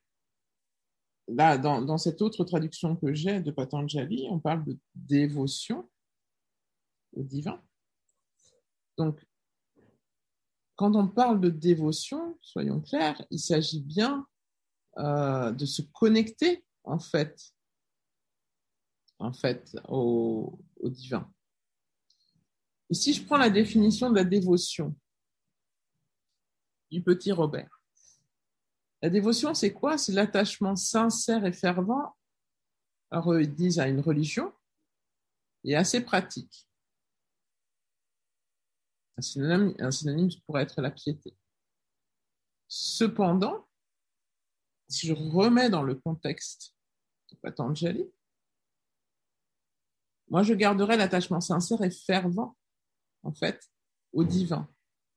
là, 1.28 1.58
dans, 1.58 1.98
cette 1.98 2.22
autre 2.22 2.44
traduction 2.44 2.96
que 2.96 3.12
j'ai 3.14 3.40
de 3.40 3.50
Patanjali, 3.50 4.26
on 4.30 4.38
parle 4.38 4.64
de 4.64 4.78
dévotion 4.94 5.88
au 7.14 7.22
divin. 7.22 7.62
Donc, 8.96 9.24
quand 10.76 10.94
on 10.94 11.08
parle 11.08 11.40
de 11.40 11.50
dévotion, 11.50 12.38
soyons 12.40 12.80
clairs, 12.80 13.24
il 13.30 13.40
s'agit 13.40 13.80
bien 13.80 14.26
euh, 14.98 15.50
de 15.52 15.64
se 15.66 15.82
connecter, 15.82 16.64
en 16.84 16.98
fait, 16.98 17.52
en 19.18 19.32
fait, 19.32 19.76
au, 19.88 20.58
au 20.80 20.88
divin. 20.88 21.30
Et 22.90 22.94
si 22.94 23.12
je 23.12 23.24
prends 23.24 23.38
la 23.38 23.50
définition 23.50 24.10
de 24.10 24.16
la 24.16 24.24
dévotion 24.24 24.94
du 26.90 27.02
petit 27.02 27.32
Robert, 27.32 27.75
la 29.02 29.10
dévotion, 29.10 29.54
c'est 29.54 29.72
quoi? 29.72 29.98
C'est 29.98 30.12
l'attachement 30.12 30.76
sincère 30.76 31.44
et 31.44 31.52
fervent, 31.52 32.16
alors 33.10 33.38
ils 33.38 33.54
disent 33.54 33.78
à 33.78 33.88
une 33.88 34.00
religion, 34.00 34.52
et 35.64 35.76
assez 35.76 36.00
pratique. 36.00 36.68
Un 39.18 39.22
synonyme, 39.22 39.74
un 39.78 39.90
synonyme 39.90 40.30
pourrait 40.46 40.62
être 40.62 40.80
la 40.80 40.90
piété. 40.90 41.36
Cependant, 42.68 43.66
si 44.88 45.06
je 45.06 45.12
remets 45.12 45.70
dans 45.70 45.82
le 45.82 45.94
contexte 45.94 46.74
de 47.30 47.36
Patanjali, 47.36 48.10
moi 50.28 50.42
je 50.42 50.54
garderai 50.54 50.96
l'attachement 50.96 51.40
sincère 51.40 51.82
et 51.82 51.90
fervent, 51.90 52.56
en 53.22 53.32
fait, 53.32 53.70
au 54.12 54.24
divin, 54.24 54.68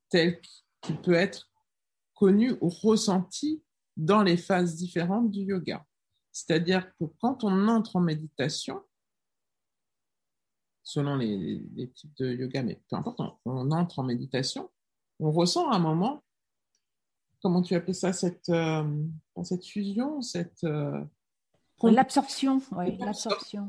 tel 0.08 0.40
qu'il 0.80 1.00
peut 1.00 1.14
être 1.14 1.50
connu 2.14 2.56
ou 2.60 2.68
ressenti 2.68 3.62
dans 4.00 4.22
les 4.22 4.36
phases 4.36 4.76
différentes 4.76 5.30
du 5.30 5.40
yoga. 5.40 5.84
C'est-à-dire 6.32 6.90
que 6.96 7.04
quand 7.20 7.44
on 7.44 7.68
entre 7.68 7.96
en 7.96 8.00
méditation, 8.00 8.82
selon 10.82 11.16
les, 11.16 11.90
types 11.94 12.16
de 12.16 12.32
yoga, 12.32 12.62
mais 12.62 12.80
peu 12.88 12.96
importe, 12.96 13.20
on, 13.44 13.70
entre 13.70 13.98
en 13.98 14.04
méditation, 14.04 14.70
on 15.18 15.30
ressent 15.30 15.70
à 15.70 15.76
un 15.76 15.78
moment, 15.78 16.22
comment 17.42 17.60
tu 17.60 17.74
appelles 17.74 17.94
ça, 17.94 18.12
cette, 18.12 18.48
euh, 18.48 19.04
cette 19.44 19.66
fusion, 19.66 20.22
cette... 20.22 20.64
Euh, 20.64 21.04
l'absorption, 21.82 22.62
oui, 22.72 22.96
l'absorption. 22.98 23.68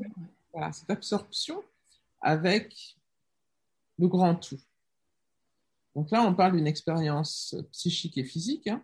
Voilà, 0.52 0.72
cette 0.72 0.90
absorption 0.90 1.62
avec 2.20 2.96
le 3.98 4.08
grand 4.08 4.34
tout. 4.34 4.60
Donc 5.94 6.10
là, 6.10 6.22
on 6.22 6.34
parle 6.34 6.56
d'une 6.56 6.66
expérience 6.66 7.54
psychique 7.72 8.16
et 8.16 8.24
physique, 8.24 8.68
hein, 8.68 8.82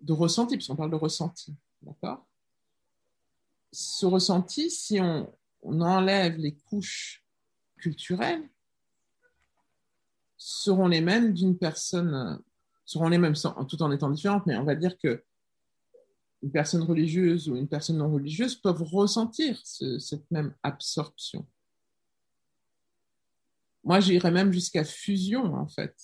de 0.00 0.12
ressenti, 0.12 0.56
puisqu'on 0.56 0.76
parle 0.76 0.90
de 0.90 0.96
ressenti. 0.96 1.54
D'accord? 1.82 2.26
Ce 3.72 4.06
ressenti, 4.06 4.70
si 4.70 5.00
on, 5.00 5.32
on, 5.62 5.80
enlève 5.80 6.36
les 6.36 6.54
couches 6.54 7.24
culturelles, 7.76 8.48
seront 10.36 10.88
les 10.88 11.00
mêmes 11.00 11.32
d'une 11.32 11.58
personne, 11.58 12.40
seront 12.84 13.08
les 13.08 13.18
mêmes 13.18 13.34
tout 13.68 13.82
en 13.82 13.90
étant 13.90 14.10
différentes, 14.10 14.46
mais 14.46 14.56
on 14.56 14.64
va 14.64 14.74
dire 14.74 14.96
que 14.98 15.24
une 16.42 16.52
personne 16.52 16.82
religieuse 16.82 17.48
ou 17.48 17.56
une 17.56 17.68
personne 17.68 17.98
non 17.98 18.12
religieuse 18.12 18.54
peuvent 18.54 18.82
ressentir 18.82 19.60
cette 19.64 20.30
même 20.30 20.54
absorption. 20.62 21.46
Moi, 23.82 24.00
j'irais 24.00 24.30
même 24.30 24.52
jusqu'à 24.52 24.84
fusion, 24.84 25.54
en 25.54 25.68
fait. 25.68 25.94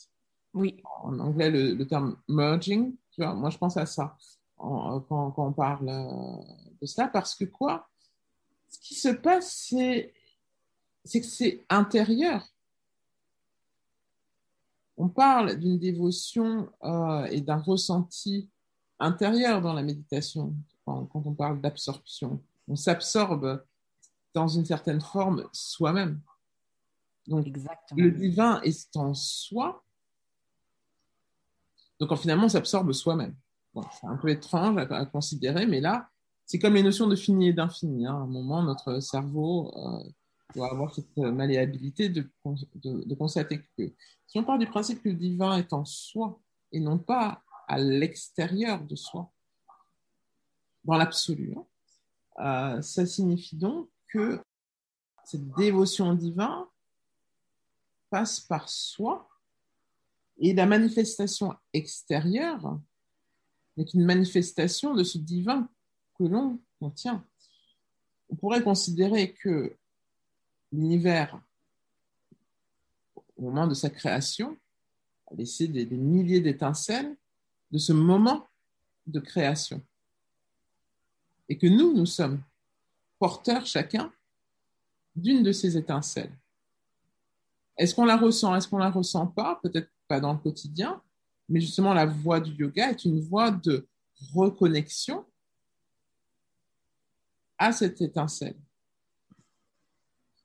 Oui. 0.54 0.82
En 1.02 1.18
anglais, 1.18 1.50
le, 1.50 1.86
terme 1.86 2.16
merging, 2.28 2.94
tu 3.12 3.22
vois, 3.22 3.34
moi, 3.34 3.50
je 3.50 3.58
pense 3.58 3.76
à 3.76 3.86
ça 3.86 4.16
quand, 4.56 5.00
quand, 5.00 5.46
on 5.48 5.52
parle 5.52 5.88
euh, 5.88 6.36
de 6.80 6.86
cela, 6.86 7.08
parce 7.08 7.34
que 7.34 7.44
quoi? 7.44 7.88
Ce 8.68 8.78
qui 8.78 8.94
se 8.94 9.08
passe, 9.08 9.66
c'est, 9.68 10.14
c'est 11.04 11.20
que 11.20 11.26
c'est 11.26 11.64
intérieur. 11.68 12.46
On 14.96 15.08
parle 15.08 15.56
d'une 15.58 15.78
dévotion 15.78 16.70
euh, 16.84 17.24
et 17.26 17.40
d'un 17.40 17.58
ressenti 17.58 18.48
intérieur 18.98 19.60
dans 19.60 19.72
la 19.72 19.82
méditation, 19.82 20.54
quand, 20.84 21.06
quand 21.06 21.26
on 21.26 21.34
parle 21.34 21.60
d'absorption. 21.60 22.40
On 22.68 22.76
s'absorbe 22.76 23.64
dans 24.32 24.48
une 24.48 24.64
certaine 24.64 25.00
forme 25.00 25.48
soi-même. 25.52 26.20
Donc, 27.26 27.46
le 27.96 28.10
divin 28.10 28.60
est 28.62 28.96
en 28.96 29.14
soi. 29.14 29.84
Donc, 32.02 32.18
finalement, 32.18 32.46
on 32.46 32.48
s'absorbe 32.48 32.92
soi-même. 32.92 33.36
c'est 33.74 34.08
un 34.08 34.16
peu 34.16 34.28
étrange 34.28 34.76
à, 34.76 35.06
considérer, 35.06 35.66
mais 35.66 35.80
là, 35.80 36.08
c'est 36.44 36.58
comme 36.58 36.74
les 36.74 36.82
notions 36.82 37.06
de 37.06 37.14
fini 37.14 37.48
et 37.48 37.52
d'infini. 37.52 38.06
Hein. 38.08 38.14
À 38.14 38.18
un 38.18 38.26
moment, 38.26 38.60
notre 38.60 38.98
cerveau 38.98 39.72
euh, 39.76 40.02
doit 40.52 40.72
avoir 40.72 40.92
cette 40.92 41.16
malléabilité 41.16 42.08
de, 42.08 42.28
de, 42.74 43.14
constater 43.14 43.62
que 43.78 43.92
si 44.26 44.36
on 44.36 44.42
part 44.42 44.58
du 44.58 44.66
principe 44.66 45.00
que 45.00 45.10
le 45.10 45.14
divin 45.14 45.56
est 45.56 45.72
en 45.72 45.84
soi 45.84 46.40
et 46.72 46.80
non 46.80 46.98
pas 46.98 47.40
à 47.68 47.78
l'extérieur 47.78 48.82
de 48.82 48.96
soi, 48.96 49.30
dans 50.82 50.96
l'absolu, 50.96 51.54
hein, 51.56 52.74
euh, 52.78 52.82
ça 52.82 53.06
signifie 53.06 53.54
donc 53.54 53.88
que 54.08 54.40
cette 55.24 55.48
dévotion 55.52 56.10
au 56.10 56.14
divin 56.16 56.68
passe 58.10 58.40
par 58.40 58.68
soi 58.68 59.28
et 60.38 60.54
la 60.54 60.66
manifestation 60.66 61.54
extérieure 61.72 62.78
n'est 63.76 63.84
qu'une 63.84 64.04
manifestation 64.04 64.94
de 64.94 65.04
ce 65.04 65.18
divin 65.18 65.68
que 66.18 66.24
l'on 66.24 66.60
contient. 66.78 67.24
On 68.28 68.36
pourrait 68.36 68.62
considérer 68.62 69.32
que 69.32 69.76
l'univers, 70.72 71.40
au 73.36 73.42
moment 73.42 73.66
de 73.66 73.74
sa 73.74 73.90
création, 73.90 74.56
a 75.30 75.34
laissé 75.34 75.68
des, 75.68 75.86
des 75.86 75.96
milliers 75.96 76.40
d'étincelles 76.40 77.16
de 77.70 77.78
ce 77.78 77.92
moment 77.92 78.46
de 79.06 79.20
création. 79.20 79.82
Et 81.48 81.58
que 81.58 81.66
nous, 81.66 81.94
nous 81.94 82.06
sommes 82.06 82.42
porteurs 83.18 83.66
chacun 83.66 84.12
d'une 85.14 85.42
de 85.42 85.52
ces 85.52 85.76
étincelles. 85.76 86.32
Est-ce 87.76 87.94
qu'on 87.94 88.04
la 88.04 88.16
ressent 88.16 88.54
Est-ce 88.54 88.68
qu'on 88.68 88.78
la 88.78 88.90
ressent 88.90 89.26
pas? 89.26 89.58
Peut-être 89.62 89.90
dans 90.20 90.32
le 90.32 90.38
quotidien, 90.38 91.02
mais 91.48 91.60
justement 91.60 91.94
la 91.94 92.06
voie 92.06 92.40
du 92.40 92.52
yoga 92.52 92.90
est 92.90 93.04
une 93.04 93.20
voie 93.20 93.50
de 93.50 93.86
reconnexion 94.34 95.24
à 97.58 97.72
cette 97.72 98.00
étincelle. 98.00 98.56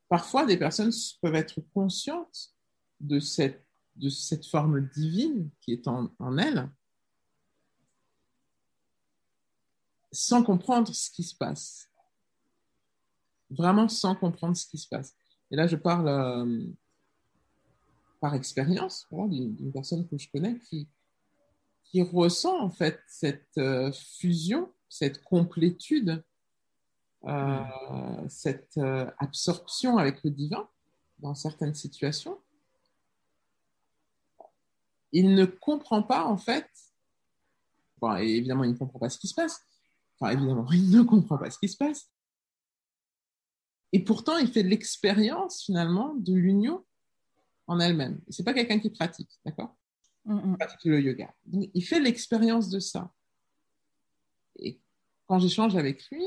Parfois, 0.10 0.45
des 0.45 0.58
personnes 0.58 0.91
peuvent 1.21 1.36
être 1.36 1.60
conscientes 1.73 2.53
de 2.99 3.19
cette, 3.19 3.65
de 3.95 4.10
cette 4.10 4.45
forme 4.45 4.88
divine 4.89 5.49
qui 5.62 5.73
est 5.73 5.88
en, 5.88 6.10
en 6.19 6.38
elles, 6.38 6.69
sans 10.12 10.43
comprendre 10.43 10.93
ce 10.93 11.10
qui 11.12 11.23
se 11.23 11.36
passe. 11.36 11.89
Vraiment 13.49 13.88
sans 13.88 14.15
comprendre 14.15 14.56
ce 14.56 14.67
qui 14.67 14.77
se 14.77 14.88
passe. 14.88 15.15
Et 15.51 15.56
là, 15.56 15.67
je 15.67 15.75
parle 15.75 16.08
euh, 16.08 16.65
par 18.19 18.34
expérience 18.34 19.08
d'une 19.12 19.71
personne 19.71 20.08
que 20.08 20.17
je 20.17 20.30
connais 20.32 20.58
qui, 20.60 20.88
qui 21.84 22.01
ressent 22.01 22.60
en 22.60 22.69
fait 22.69 22.99
cette 23.08 23.58
euh, 23.58 23.91
fusion, 23.91 24.71
cette 24.89 25.23
complétude, 25.23 26.23
euh, 27.25 27.63
cette 28.30 28.77
euh, 28.77 29.10
absorption 29.19 29.97
avec 29.97 30.23
le 30.23 30.32
divin 30.32 30.67
dans 31.19 31.36
certaines 31.36 31.73
situations. 31.73 32.39
Il 35.12 35.34
ne 35.34 35.45
comprend 35.45 36.03
pas 36.03 36.25
en 36.25 36.38
fait, 36.38 36.69
bon, 37.99 38.15
évidemment 38.15 38.63
il 38.65 38.71
ne 38.71 38.77
comprend 38.77 38.99
pas 38.99 39.10
ce 39.10 39.17
qui 39.17 39.27
se 39.27 39.36
passe, 39.36 39.62
enfin 40.19 40.32
évidemment 40.34 40.67
il 40.71 40.91
ne 40.91 41.01
comprend 41.03 41.38
pas 41.38 41.49
ce 41.49 41.58
qui 41.58 41.69
se 41.69 41.77
passe, 41.77 42.12
et 43.93 44.03
pourtant 44.03 44.38
il 44.38 44.51
fait 44.51 44.63
l'expérience 44.63 45.63
finalement 45.63 46.13
de 46.15 46.34
l'union 46.34 46.84
en 47.67 47.80
elle-même. 47.80 48.19
C'est 48.30 48.43
pas 48.43 48.53
quelqu'un 48.53 48.80
qui 48.80 48.89
pratique, 48.89 49.30
d'accord? 49.45 49.75
Mm 50.25 50.58
pratique 50.58 50.84
le 50.84 50.99
yoga. 50.99 51.34
il 51.53 51.86
fait 51.86 52.01
l'expérience 52.01 52.69
de 52.69 52.80
ça. 52.80 53.13
Et 54.60 54.82
quand 55.25 55.39
j'échange 55.39 55.75
avec 55.77 56.10
lui, 56.10 56.25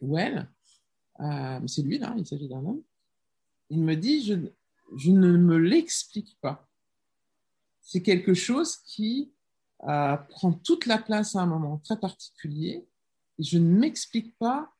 ou 0.00 0.18
elle, 0.18 0.50
euh, 1.20 1.60
c'est 1.66 1.82
lui 1.82 1.98
là, 1.98 2.14
il 2.16 2.26
s'agit 2.26 2.48
d'un 2.48 2.64
homme, 2.64 2.82
il 3.70 3.82
me 3.82 3.94
dit, 3.94 4.24
je, 4.24 4.34
je 4.96 5.10
ne 5.10 5.36
me 5.36 5.56
l'explique 5.56 6.38
pas. 6.40 6.68
C'est 7.80 8.02
quelque 8.02 8.34
chose 8.34 8.76
qui 8.78 9.32
euh, 9.84 10.16
prend 10.16 10.52
toute 10.52 10.86
la 10.86 10.98
place 10.98 11.36
à 11.36 11.42
un 11.42 11.46
moment 11.46 11.78
très 11.78 11.98
particulier. 11.98 12.88
Et 13.38 13.42
je 13.42 13.58
ne 13.58 13.78
m'explique 13.78 14.36
pas 14.38 14.72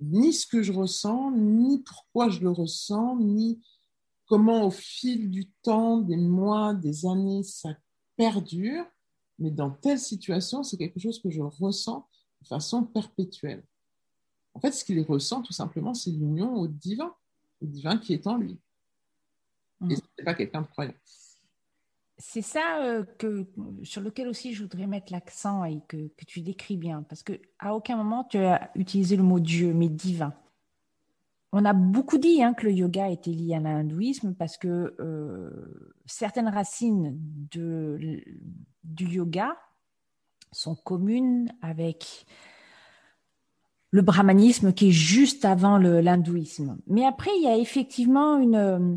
ni 0.00 0.32
ce 0.32 0.46
que 0.46 0.62
je 0.62 0.72
ressens, 0.72 1.32
ni 1.32 1.82
pourquoi 1.82 2.28
je 2.28 2.40
le 2.40 2.50
ressens, 2.50 3.16
ni 3.16 3.60
comment 4.28 4.64
au 4.64 4.70
fil 4.70 5.30
du 5.30 5.48
temps, 5.62 5.98
des 5.98 6.16
mois, 6.16 6.74
des 6.74 7.06
années, 7.06 7.42
ça 7.42 7.70
perdure, 8.16 8.84
mais 9.38 9.50
dans 9.50 9.70
telle 9.70 9.98
situation, 9.98 10.62
c'est 10.62 10.76
quelque 10.76 11.00
chose 11.00 11.20
que 11.20 11.30
je 11.30 11.40
ressens 11.40 12.06
de 12.42 12.46
façon 12.46 12.84
perpétuelle. 12.84 13.64
En 14.54 14.60
fait, 14.60 14.72
ce 14.72 14.84
qu'il 14.84 15.00
ressent, 15.00 15.42
tout 15.42 15.52
simplement, 15.52 15.94
c'est 15.94 16.10
l'union 16.10 16.54
au 16.54 16.68
divin, 16.68 17.14
au 17.62 17.66
divin 17.66 17.96
qui 17.96 18.12
est 18.12 18.26
en 18.26 18.36
lui. 18.36 18.58
Et 19.88 19.96
ce 19.96 20.02
n'est 20.18 20.24
pas 20.24 20.34
quelqu'un 20.34 20.62
de 20.62 20.66
croyant. 20.66 20.94
c'est 22.18 22.42
ça 22.42 22.82
euh, 22.82 23.04
que, 23.18 23.46
sur 23.84 24.02
lequel 24.02 24.26
aussi 24.26 24.52
je 24.52 24.62
voudrais 24.62 24.88
mettre 24.88 25.12
l'accent 25.12 25.64
et 25.64 25.80
que, 25.86 26.08
que, 26.08 26.24
tu 26.26 26.40
décris 26.40 26.76
bien, 26.76 27.04
parce 27.04 27.22
que 27.22 27.40
à 27.60 27.74
aucun 27.74 27.96
moment 27.96 28.24
tu 28.24 28.38
as 28.38 28.72
utilisé 28.74 29.16
le 29.16 29.22
mot 29.22 29.38
Dieu, 29.38 29.72
mais 29.72 29.88
divin. 29.88 30.34
On 31.52 31.64
a 31.64 31.72
beaucoup 31.72 32.18
dit 32.18 32.42
hein, 32.42 32.52
que 32.52 32.66
le 32.66 32.72
yoga 32.72 33.08
était 33.08 33.30
lié 33.30 33.54
à 33.54 33.60
l'hindouisme 33.60 34.34
parce 34.34 34.58
que 34.58 34.94
euh, 35.00 35.94
certaines 36.04 36.48
racines 36.48 37.18
du 37.50 38.24
yoga 38.84 39.56
sont 40.52 40.74
communes 40.74 41.50
avec 41.62 42.26
le 43.90 44.02
brahmanisme 44.02 44.74
qui 44.74 44.88
est 44.88 44.92
juste 44.92 45.46
avant 45.46 45.78
l'hindouisme. 45.78 46.78
Mais 46.86 47.06
après, 47.06 47.30
il 47.36 47.44
y 47.44 47.48
a 47.48 47.56
effectivement 47.56 48.36
une 48.38 48.56
euh, 48.56 48.96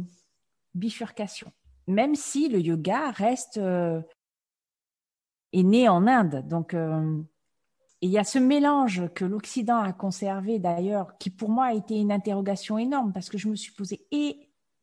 bifurcation 0.75 1.51
même 1.87 2.15
si 2.15 2.49
le 2.49 2.59
yoga 2.59 3.11
reste 3.11 3.57
euh, 3.57 4.01
est 5.53 5.63
né 5.63 5.89
en 5.89 6.07
Inde. 6.07 6.47
Donc, 6.47 6.75
il 8.01 8.09
y 8.09 8.17
a 8.17 8.23
ce 8.23 8.39
mélange 8.39 9.03
que 9.13 9.23
l'Occident 9.25 9.77
a 9.77 9.93
conservé 9.93 10.57
d'ailleurs, 10.57 11.17
qui 11.19 11.29
pour 11.29 11.49
moi 11.49 11.65
a 11.65 11.73
été 11.73 11.99
une 11.99 12.11
interrogation 12.11 12.79
énorme 12.79 13.13
parce 13.13 13.29
que 13.29 13.37
je 13.37 13.47
me 13.47 13.55
suis 13.55 13.71
posé 13.71 14.07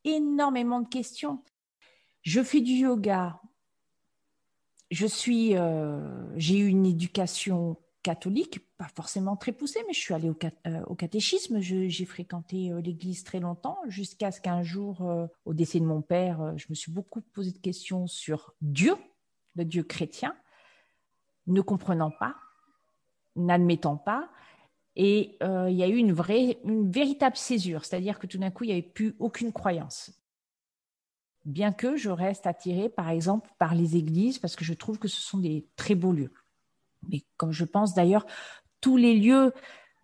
énormément 0.05 0.81
de 0.81 0.89
questions. 0.89 1.43
Je 2.23 2.43
fais 2.43 2.61
du 2.61 2.73
yoga. 2.73 3.41
Je 4.93 5.07
suis, 5.07 5.57
euh, 5.57 6.39
j'ai 6.39 6.59
eu 6.59 6.69
une 6.69 6.87
éducation 6.87 7.77
catholique, 8.05 8.61
pas 8.79 8.89
forcément 8.95 9.37
très 9.37 9.53
poussée, 9.53 9.81
mais 9.87 9.93
je 9.93 9.99
suis 9.99 10.15
allée 10.15 10.31
au, 10.31 10.39
euh, 10.67 10.95
catéchisme. 10.95 11.61
J'ai 11.61 12.05
fréquenté 12.05 12.71
euh, 12.71 12.81
l'église 12.81 13.25
très 13.25 13.41
longtemps, 13.41 13.79
jusqu'à 13.89 14.31
ce 14.31 14.41
qu'un 14.41 14.63
jour, 14.63 15.03
au 15.45 15.55
décès 15.55 15.81
de 15.81 15.85
mon 15.85 16.03
père, 16.03 16.57
je 16.57 16.67
me 16.71 16.75
suis 16.75 16.93
beaucoup 16.93 17.21
posé 17.21 17.51
de 17.51 17.59
questions 17.59 18.07
sur 18.07 18.55
Dieu, 18.61 18.95
le 19.57 19.65
Dieu 19.65 19.83
chrétien, 19.83 20.37
ne 21.49 21.61
comprenant 21.61 22.13
pas, 22.13 22.37
n'admettant 23.39 23.97
pas. 23.97 24.29
Et 24.97 25.39
il 25.41 25.75
y 25.77 25.85
a 25.85 25.89
eu 25.89 25.97
une 25.97 26.13
vraie, 26.13 26.59
véritable 26.65 27.37
césure, 27.37 27.85
c'est-à-dire 27.85 28.19
que 28.19 28.27
tout 28.27 28.39
d'un 28.39 28.51
coup, 28.51 28.65
il 28.65 28.69
n'y 28.69 28.73
avait 28.73 28.83
plus 28.83 29.15
aucune 29.21 29.53
croyance. 29.53 30.11
Bien 31.45 31.73
que 31.73 31.97
je 31.97 32.11
reste 32.11 32.49
attirée, 32.49 32.89
par 32.89 33.09
exemple, 33.09 33.49
par 33.61 33.77
les 33.77 33.97
églises, 33.97 34.41
parce 34.41 34.57
que 34.57 34.65
je 34.65 34.75
trouve 34.75 34.99
que 34.99 35.07
ce 35.07 35.21
sont 35.21 35.39
des 35.39 35.69
très 35.77 35.95
beaux 35.95 36.13
lieux 36.13 36.33
mais 37.07 37.23
comme 37.37 37.53
je 37.53 37.65
pense 37.65 37.95
d'ailleurs 37.95 38.27
tous 38.81 38.97
les 38.97 39.15
lieux 39.15 39.53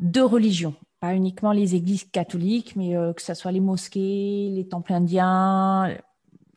de 0.01 0.21
religion, 0.21 0.75
pas 1.01 1.15
uniquement 1.15 1.53
les 1.53 1.75
églises 1.75 2.05
catholiques, 2.05 2.75
mais 2.77 2.97
euh, 2.97 3.13
que 3.13 3.23
ce 3.23 3.35
soit 3.35 3.53
les 3.53 3.61
mosquées, 3.61 4.51
les 4.51 4.67
temples 4.67 4.93
indiens, 4.93 5.97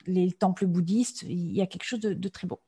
les 0.08 0.32
temples 0.32 0.66
bouddhistes, 0.66 1.24
il 1.24 1.52
y 1.52 1.62
a 1.62 1.68
quelque 1.68 1.84
chose 1.84 2.00
de, 2.00 2.28
très 2.30 2.48
beau. 2.48 2.60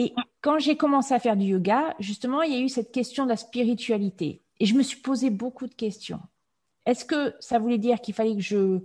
Et 0.00 0.14
quand 0.42 0.60
j'ai 0.60 0.76
commencé 0.76 1.12
à 1.12 1.18
faire 1.18 1.36
du 1.36 1.46
yoga, 1.46 1.96
justement, 1.98 2.42
il 2.42 2.52
y 2.52 2.56
a 2.56 2.60
eu 2.60 2.68
cette 2.68 2.92
question 2.92 3.24
de 3.24 3.30
la 3.30 3.36
spiritualité. 3.36 4.44
Et 4.60 4.64
je 4.64 4.74
me 4.74 4.84
suis 4.84 5.00
posé 5.00 5.28
beaucoup 5.28 5.66
de 5.66 5.74
questions. 5.74 6.20
Est-ce 6.86 7.04
que 7.04 7.34
ça 7.40 7.58
voulait 7.58 7.78
dire 7.78 8.00
qu'il 8.00 8.14
fallait 8.14 8.36
que 8.36 8.40
je, 8.40 8.78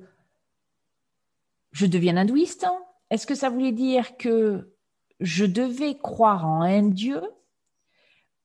je 1.71 1.86
devienne 1.86 2.17
hindouiste? 2.17 2.65
Est-ce 3.12 3.28
que 3.28 3.36
ça 3.36 3.52
voulait 3.52 3.71
dire 3.71 4.17
que 4.17 4.73
je 5.19 5.45
devais 5.45 5.99
croire 5.99 6.47
en 6.47 6.63
un 6.63 6.88
Dieu? 6.88 7.21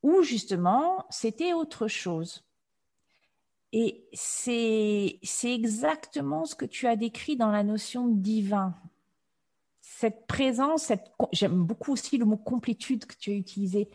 Ou 0.02 0.20
justement 0.22 1.06
c'était 1.08 1.54
autre 1.54 1.88
chose? 1.88 2.44
Et 3.72 4.06
c'est 4.12 5.18
exactement 5.42 6.44
ce 6.44 6.54
que 6.54 6.66
tu 6.66 6.86
as 6.86 6.96
décrit 6.96 7.36
dans 7.36 7.50
la 7.50 7.64
notion 7.64 8.08
de 8.08 8.20
divin. 8.20 8.74
Cette 10.00 10.26
présence, 10.26 10.92
j'aime 11.32 11.64
beaucoup 11.64 11.92
aussi 11.92 12.18
le 12.18 12.24
mot 12.24 12.36
complétude 12.36 13.04
que 13.04 13.16
tu 13.16 13.30
as 13.30 13.34
utilisé, 13.34 13.90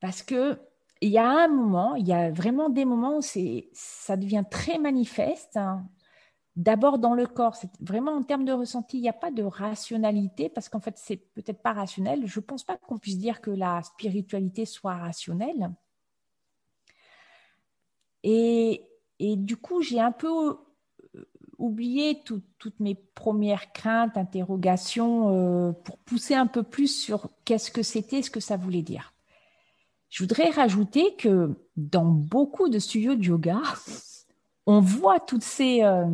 parce 0.00 0.22
que 0.22 0.60
il 1.00 1.10
y 1.10 1.18
a 1.18 1.28
un 1.28 1.48
moment, 1.48 1.94
il 1.96 2.06
y 2.06 2.12
a 2.12 2.30
vraiment 2.30 2.68
des 2.68 2.84
moments 2.84 3.18
où 3.18 3.22
ça 3.22 4.16
devient 4.16 4.44
très 4.50 4.78
manifeste. 4.78 5.56
Hein 5.56 5.88
d'abord 6.56 6.98
dans 6.98 7.14
le 7.14 7.26
corps. 7.26 7.56
C'est 7.56 7.70
vraiment 7.80 8.12
en 8.12 8.22
termes 8.22 8.44
de 8.44 8.52
ressenti, 8.52 8.98
il 8.98 9.02
n'y 9.02 9.08
a 9.08 9.14
pas 9.14 9.30
de 9.30 9.42
rationalité 9.42 10.48
parce 10.48 10.68
qu'en 10.68 10.80
fait, 10.80 10.98
c'est 10.98 11.16
peut-être 11.16 11.62
pas 11.62 11.72
rationnel. 11.72 12.26
Je 12.26 12.40
ne 12.40 12.44
pense 12.44 12.64
pas 12.64 12.76
qu'on 12.76 12.98
puisse 12.98 13.18
dire 13.18 13.40
que 13.40 13.50
la 13.50 13.82
spiritualité 13.82 14.66
soit 14.66 14.96
rationnelle. 14.96 15.72
Et, 18.22 18.86
du 19.18 19.56
coup, 19.56 19.82
j'ai 19.82 20.00
un 20.00 20.12
peu 20.12 20.58
oublié 21.60 22.22
toutes 22.58 22.80
mes 22.80 22.94
premières 22.94 23.72
craintes, 23.72 24.16
interrogations 24.16 25.68
euh, 25.68 25.72
pour 25.72 25.98
pousser 25.98 26.34
un 26.34 26.46
peu 26.46 26.62
plus 26.62 26.88
sur 26.88 27.28
qu'est-ce 27.44 27.70
que 27.70 27.82
c'était, 27.82 28.22
ce 28.22 28.30
que 28.30 28.40
ça 28.40 28.56
voulait 28.56 28.82
dire. 28.82 29.12
Je 30.08 30.24
voudrais 30.24 30.50
rajouter 30.50 31.14
que 31.16 31.54
dans 31.76 32.06
beaucoup 32.06 32.68
de 32.68 32.78
studios 32.78 33.14
de 33.14 33.22
yoga, 33.22 33.60
on 34.66 34.80
voit 34.80 35.20
toutes 35.20 35.44
ces, 35.44 35.84
euh, 35.84 36.06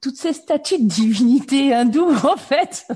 toutes 0.00 0.16
ces 0.16 0.34
statues 0.34 0.82
de 0.82 0.88
divinité 0.88 1.74
hindoues, 1.74 2.14
en 2.24 2.36
fait. 2.36 2.86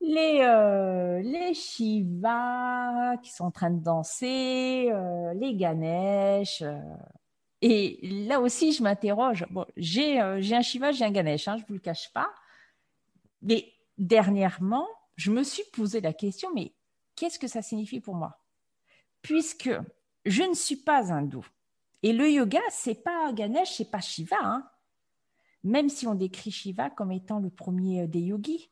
Les, 0.00 0.40
euh, 0.40 1.20
les 1.20 1.54
Shiva 1.54 3.16
qui 3.22 3.30
sont 3.30 3.44
en 3.44 3.50
train 3.52 3.70
de 3.70 3.80
danser, 3.80 4.90
les 5.36 5.54
Ganesh. 5.54 6.64
Euh. 7.62 7.66
et 7.68 7.98
là 8.26 8.40
aussi, 8.40 8.72
je 8.72 8.82
m'interroge. 8.82 9.46
Bon, 9.50 9.66
j'ai 9.76 10.20
j'ai 10.40 10.56
un 10.56 10.62
Shiva, 10.62 10.92
j'ai 10.92 11.04
un 11.04 11.10
Ganesh, 11.10 11.48
hein, 11.48 11.56
je 11.56 11.62
ne 11.62 11.66
vous 11.66 11.74
le 11.74 11.80
cache 11.80 12.12
pas. 12.12 12.30
Mais 13.42 13.72
dernièrement, 13.98 14.86
je 15.16 15.30
me 15.30 15.42
suis 15.42 15.64
posé 15.72 16.00
la 16.00 16.12
question, 16.12 16.50
mais 16.54 16.72
qu'est-ce 17.16 17.38
que 17.38 17.48
ça 17.48 17.62
signifie 17.62 18.00
pour 18.00 18.14
moi? 18.14 18.38
Puisque 19.22 19.70
je 20.24 20.42
ne 20.42 20.54
suis 20.54 20.76
pas 20.76 21.12
hindou. 21.12 21.46
Et 22.02 22.12
le 22.12 22.30
yoga, 22.30 22.60
c'est 22.70 23.02
pas 23.02 23.32
Ganesh, 23.32 23.76
c'est 23.76 23.90
pas 23.90 24.00
Shiva. 24.00 24.36
Hein 24.40 24.68
même 25.64 25.88
si 25.88 26.06
on 26.06 26.14
décrit 26.14 26.50
Shiva 26.50 26.90
comme 26.90 27.12
étant 27.12 27.38
le 27.38 27.50
premier 27.50 28.02
euh, 28.02 28.06
des 28.06 28.20
yogis. 28.20 28.70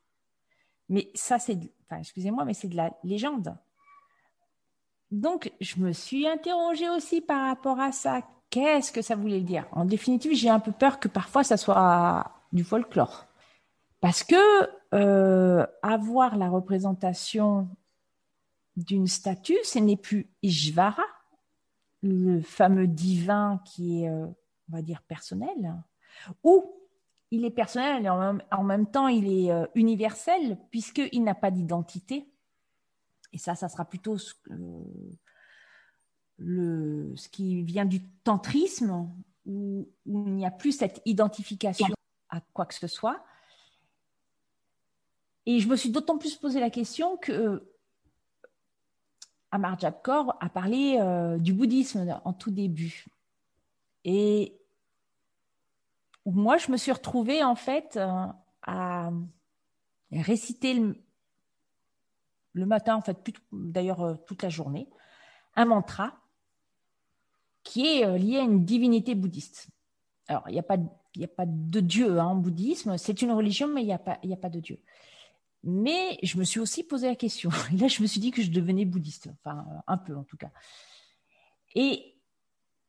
Mais 0.89 1.11
ça, 1.15 1.39
c'est, 1.39 1.57
enfin, 1.85 2.01
excusez-moi, 2.01 2.45
mais 2.45 2.55
c'est 2.55 2.69
de 2.69 2.77
la 2.77 2.93
légende. 3.05 3.57
Donc, 5.11 5.53
je 5.61 5.77
me 5.77 5.93
suis 5.93 6.27
interrogée 6.27 6.89
aussi 6.89 7.21
par 7.21 7.47
rapport 7.47 7.79
à 7.79 7.93
ça. 7.93 8.29
Qu'est-ce 8.51 8.91
que 8.91 9.01
ça 9.01 9.15
voulait 9.15 9.41
dire? 9.41 9.67
En 9.73 9.85
définitive, 9.85 10.35
j'ai 10.35 10.49
un 10.49 10.61
peu 10.61 10.73
peur 10.73 10.99
que 10.99 11.09
parfois 11.09 11.45
ça 11.45 11.57
soit 11.57 12.33
du 12.53 12.65
folklore. 12.65 13.27
Parce 14.01 14.25
que 14.25 14.37
euh, 14.95 15.67
avoir 15.83 16.37
la 16.37 16.49
représentation 16.49 17.69
d'une 18.77 19.07
statue, 19.07 19.59
ce 19.63 19.79
n'est 19.79 19.97
plus 19.97 20.29
Ishvara, 20.43 21.05
le 22.03 22.41
fameux 22.41 22.87
divin 22.87 23.61
qui 23.65 24.03
est, 24.03 24.09
euh, 24.09 24.27
on 24.27 24.77
va 24.77 24.83
dire, 24.83 25.03
personnel, 25.03 25.77
ou 26.43 26.75
il 27.31 27.45
est 27.45 27.51
personnel 27.51 28.05
et 28.05 28.09
en 28.09 28.65
même, 28.65 28.91
temps 28.91 29.07
il 29.07 29.31
est 29.33 29.53
euh, 29.53 29.67
universel 29.75 30.59
puisqu'il 30.71 31.23
n'a 31.23 31.35
pas 31.35 31.51
d'identité. 31.51 32.27
Et 33.33 33.39
ça, 33.39 33.55
ça 33.55 33.69
sera 33.69 33.85
plutôt 33.85 34.17
ce 36.41 37.29
qui 37.29 37.63
vient 37.63 37.85
du 37.85 38.03
tantrisme 38.25 39.11
où, 39.47 39.89
il 40.07 40.35
n'y 40.35 40.47
a 40.47 40.51
plus 40.51 40.73
cette 40.73 41.03
identification 41.05 41.89
à 42.29 42.41
quoi 42.53 42.67
que 42.67 42.75
ce 42.75 42.87
soit. 42.87 43.25
Et 45.47 45.61
je 45.61 45.69
me 45.69 45.77
suis 45.77 45.91
d'autant 45.91 46.19
plus 46.19 46.37
posé 46.37 46.61
la 46.61 46.71
question 46.71 47.17
que 47.17 47.67
Amar 49.51 49.77
Kaur 50.03 50.37
a 50.41 50.49
parlé 50.49 50.99
euh, 51.01 51.39
du 51.39 51.53
bouddhisme 51.53 52.21
en 52.25 52.33
tout 52.33 52.51
début. 52.51 53.07
Et 54.05 54.57
moi, 56.25 56.57
je 56.57 56.71
me 56.71 56.77
suis 56.77 56.93
retrouvée 56.93 57.43
en 57.43 57.57
fait 57.57 57.97
euh, 57.97 58.27
à 58.63 59.11
réciter 60.13 60.75
le, 62.53 62.67
matin, 62.67 62.97
en 62.97 63.01
fait, 63.01 63.19
d'ailleurs 63.53 64.03
euh, 64.03 64.15
toute 64.27 64.43
la 64.43 64.49
journée, 64.49 64.89
un 65.57 65.65
mantra 65.65 66.20
qui 67.63 67.87
est 67.87 68.07
euh, 68.07 68.17
lié 68.19 68.39
à 68.39 68.43
une 68.43 68.65
divinité 68.65 69.15
bouddhiste. 69.15 69.69
Alors, 70.29 70.45
il 70.49 70.53
n'y 70.53 70.59
a, 70.59 70.63
pas, 70.63 70.77
a 70.77 71.27
pas 71.27 71.47
de 71.47 71.81
Dieu 71.81 72.19
hein, 72.19 72.27
en 72.27 72.37
bouddhisme, 72.37 72.97
c'est 72.99 73.23
une 73.23 73.33
religion, 73.33 73.69
mais 73.69 73.83
il 73.83 73.87
n'y 73.87 73.93
a, 73.93 73.99
pas, 73.99 74.19
a 74.23 74.37
pas 74.37 74.51
de 74.51 74.61
Dieu. 74.61 74.81
Mais 75.63 76.19
je 76.23 76.39
me 76.39 76.45
suis 76.45 76.61
aussi 76.61 76.85
posé 76.85 77.09
la 77.09 77.17
question. 77.17 77.51
Et 77.73 77.77
là, 77.77 77.89
je 77.89 78.01
me 78.03 78.07
suis 78.07 78.21
dit 78.21 78.31
que 78.31 78.43
je 78.43 78.51
devenais 78.51 78.85
bouddhiste, 78.85 79.29
enfin, 79.33 79.65
un 79.87 79.99
peu 79.99 80.17
en 80.17 80.25
tout 80.25 80.37
cas. 80.37 80.51
Et 81.75 82.15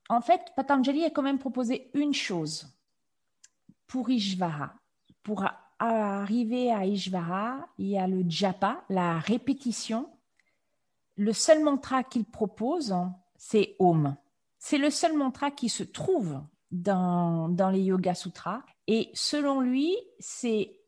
en 0.10 0.22
fait, 0.22 0.42
Patanjali 0.56 1.06
a 1.06 1.10
quand 1.10 1.22
même 1.22 1.40
proposé 1.40 1.90
une 1.94 2.14
chose 2.14 2.68
pour 3.88 4.10
Ishvara. 4.10 4.74
Pour 5.24 5.46
arriver 5.80 6.72
à 6.72 6.86
Ishvara, 6.86 7.68
il 7.78 7.88
y 7.88 7.98
a 7.98 8.08
le 8.08 8.24
japa, 8.28 8.84
la 8.90 9.20
répétition. 9.20 10.10
Le 11.16 11.34
seul 11.34 11.64
mantra 11.64 12.04
qu'il 12.04 12.26
propose, 12.26 12.96
c'est 13.38 13.76
Om. 13.80 14.16
C'est 14.64 14.78
le 14.78 14.92
seul 14.92 15.18
mantra 15.18 15.50
qui 15.50 15.70
se 15.70 15.82
trouve 15.82 16.40
dans, 16.70 17.50
dans 17.50 17.72
les 17.72 17.82
Yoga 17.82 18.14
Sutras. 18.14 18.62
Et 18.86 19.10
selon 19.16 19.60
lui, 19.60 19.98
c'est 20.20 20.80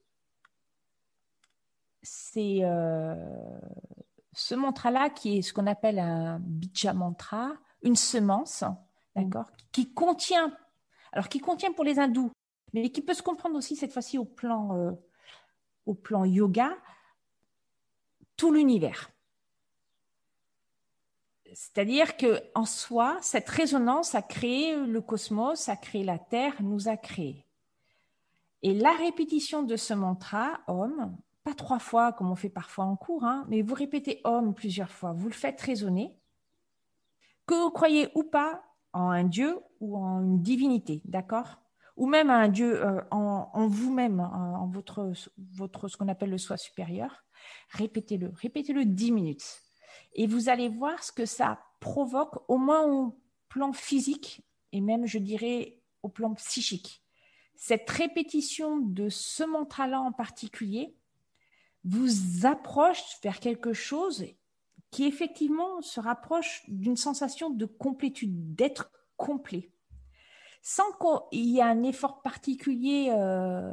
c'est 2.03 2.59
euh, 2.61 3.15
ce 4.33 4.53
mantra-là 4.53 5.09
qui 5.09 5.39
est 5.39 5.41
ce 5.41 5.53
qu'on 5.53 5.65
appelle 5.65 5.97
un 5.97 6.37
bija 6.39 6.93
mantra, 6.93 7.53
une 7.81 7.95
semence, 7.95 8.63
d'accord, 9.15 9.49
qui 9.71 9.91
contient, 9.91 10.55
alors 11.11 11.27
qui 11.27 11.39
contient 11.39 11.73
pour 11.73 11.83
les 11.83 11.97
hindous, 11.97 12.31
mais 12.73 12.91
qui 12.91 13.01
peut 13.01 13.15
se 13.15 13.23
comprendre 13.23 13.55
aussi 13.55 13.75
cette 13.75 13.91
fois-ci 13.91 14.19
au 14.19 14.25
plan, 14.25 14.77
euh, 14.77 14.91
au 15.87 15.95
plan 15.95 16.25
yoga, 16.25 16.77
tout 18.37 18.53
l'univers. 18.53 19.09
C'est-à-dire 21.53 22.17
que 22.17 22.41
en 22.55 22.65
soi, 22.65 23.17
cette 23.21 23.49
résonance 23.49 24.15
a 24.15 24.21
créé 24.21 24.75
le 24.75 25.01
cosmos, 25.01 25.69
a 25.69 25.75
créé 25.75 26.03
la 26.03 26.19
Terre, 26.19 26.61
nous 26.61 26.87
a 26.87 26.97
créé. 26.97 27.45
Et 28.63 28.73
la 28.73 28.91
répétition 28.93 29.63
de 29.63 29.75
ce 29.75 29.93
mantra, 29.93 30.61
homme, 30.67 31.15
pas 31.43 31.53
trois 31.53 31.79
fois 31.79 32.13
comme 32.13 32.31
on 32.31 32.35
fait 32.35 32.49
parfois 32.49 32.85
en 32.85 32.95
cours, 32.95 33.23
hein, 33.23 33.45
mais 33.49 33.61
vous 33.61 33.75
répétez 33.75 34.21
homme 34.23 34.53
plusieurs 34.53 34.91
fois, 34.91 35.11
vous 35.13 35.27
le 35.27 35.33
faites 35.33 35.61
résonner, 35.61 36.17
que 37.45 37.53
vous 37.53 37.71
croyez 37.71 38.09
ou 38.15 38.23
pas 38.23 38.63
en 38.93 39.09
un 39.09 39.23
dieu 39.23 39.59
ou 39.79 39.97
en 39.97 40.21
une 40.21 40.41
divinité, 40.41 41.01
d'accord? 41.05 41.59
Ou 41.97 42.07
même 42.07 42.29
un 42.29 42.47
dieu 42.47 42.83
euh, 42.83 43.01
en, 43.11 43.67
vous-même, 43.67 44.19
en, 44.19 44.65
votre, 44.67 45.11
votre, 45.37 45.87
ce 45.87 45.97
qu'on 45.97 46.07
appelle 46.07 46.31
le 46.31 46.37
soi 46.39 46.57
supérieur. 46.57 47.23
Répétez-le, 47.69 48.31
répétez-le 48.33 48.85
dix 48.85 49.11
minutes. 49.11 49.62
Et 50.15 50.27
vous 50.27 50.49
allez 50.49 50.69
voir 50.69 51.03
ce 51.03 51.11
que 51.11 51.25
ça 51.25 51.59
provoque, 51.79 52.43
au 52.47 52.57
moins 52.57 52.85
au 52.85 53.19
plan 53.49 53.73
physique 53.73 54.41
et 54.71 54.81
même, 54.81 55.05
je 55.05 55.19
dirais, 55.19 55.79
au 56.01 56.09
plan 56.09 56.33
psychique. 56.33 57.03
Cette 57.55 57.89
répétition 57.89 58.77
de 58.77 59.09
ce 59.09 59.43
mantra-là 59.43 60.01
en 60.01 60.11
particulier 60.11 60.95
vous 61.83 62.45
approche 62.45 63.01
vers 63.21 63.39
quelque 63.39 63.73
chose 63.73 64.25
qui 64.91 65.05
effectivement 65.05 65.81
se 65.81 65.99
rapproche 65.99 66.63
d'une 66.67 66.97
sensation 66.97 67.49
de 67.49 67.65
complétude, 67.65 68.55
d'être 68.55 68.91
complet, 69.17 69.71
sans 70.61 70.83
qu'il 71.31 71.45
y 71.45 71.57
ait 71.57 71.63
un 71.63 71.83
effort 71.83 72.21
particulier 72.21 73.09
euh, 73.11 73.71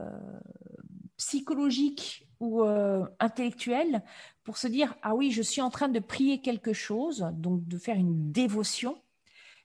psychologique 1.17 2.30
ou 2.41 2.63
euh, 2.65 3.05
intellectuel 3.21 4.03
pour 4.45 4.57
se 4.57 4.67
dire 4.67 4.95
ah 5.03 5.15
oui 5.15 5.31
je 5.31 5.43
suis 5.43 5.61
en 5.61 5.71
train 5.71 5.89
de 5.89 6.01
prier 6.01 6.41
quelque 6.41 6.73
chose 6.73 7.29
donc 7.35 7.67
de 7.69 7.79
faire 7.79 7.97
une 7.97 8.33
dévotion 8.33 8.97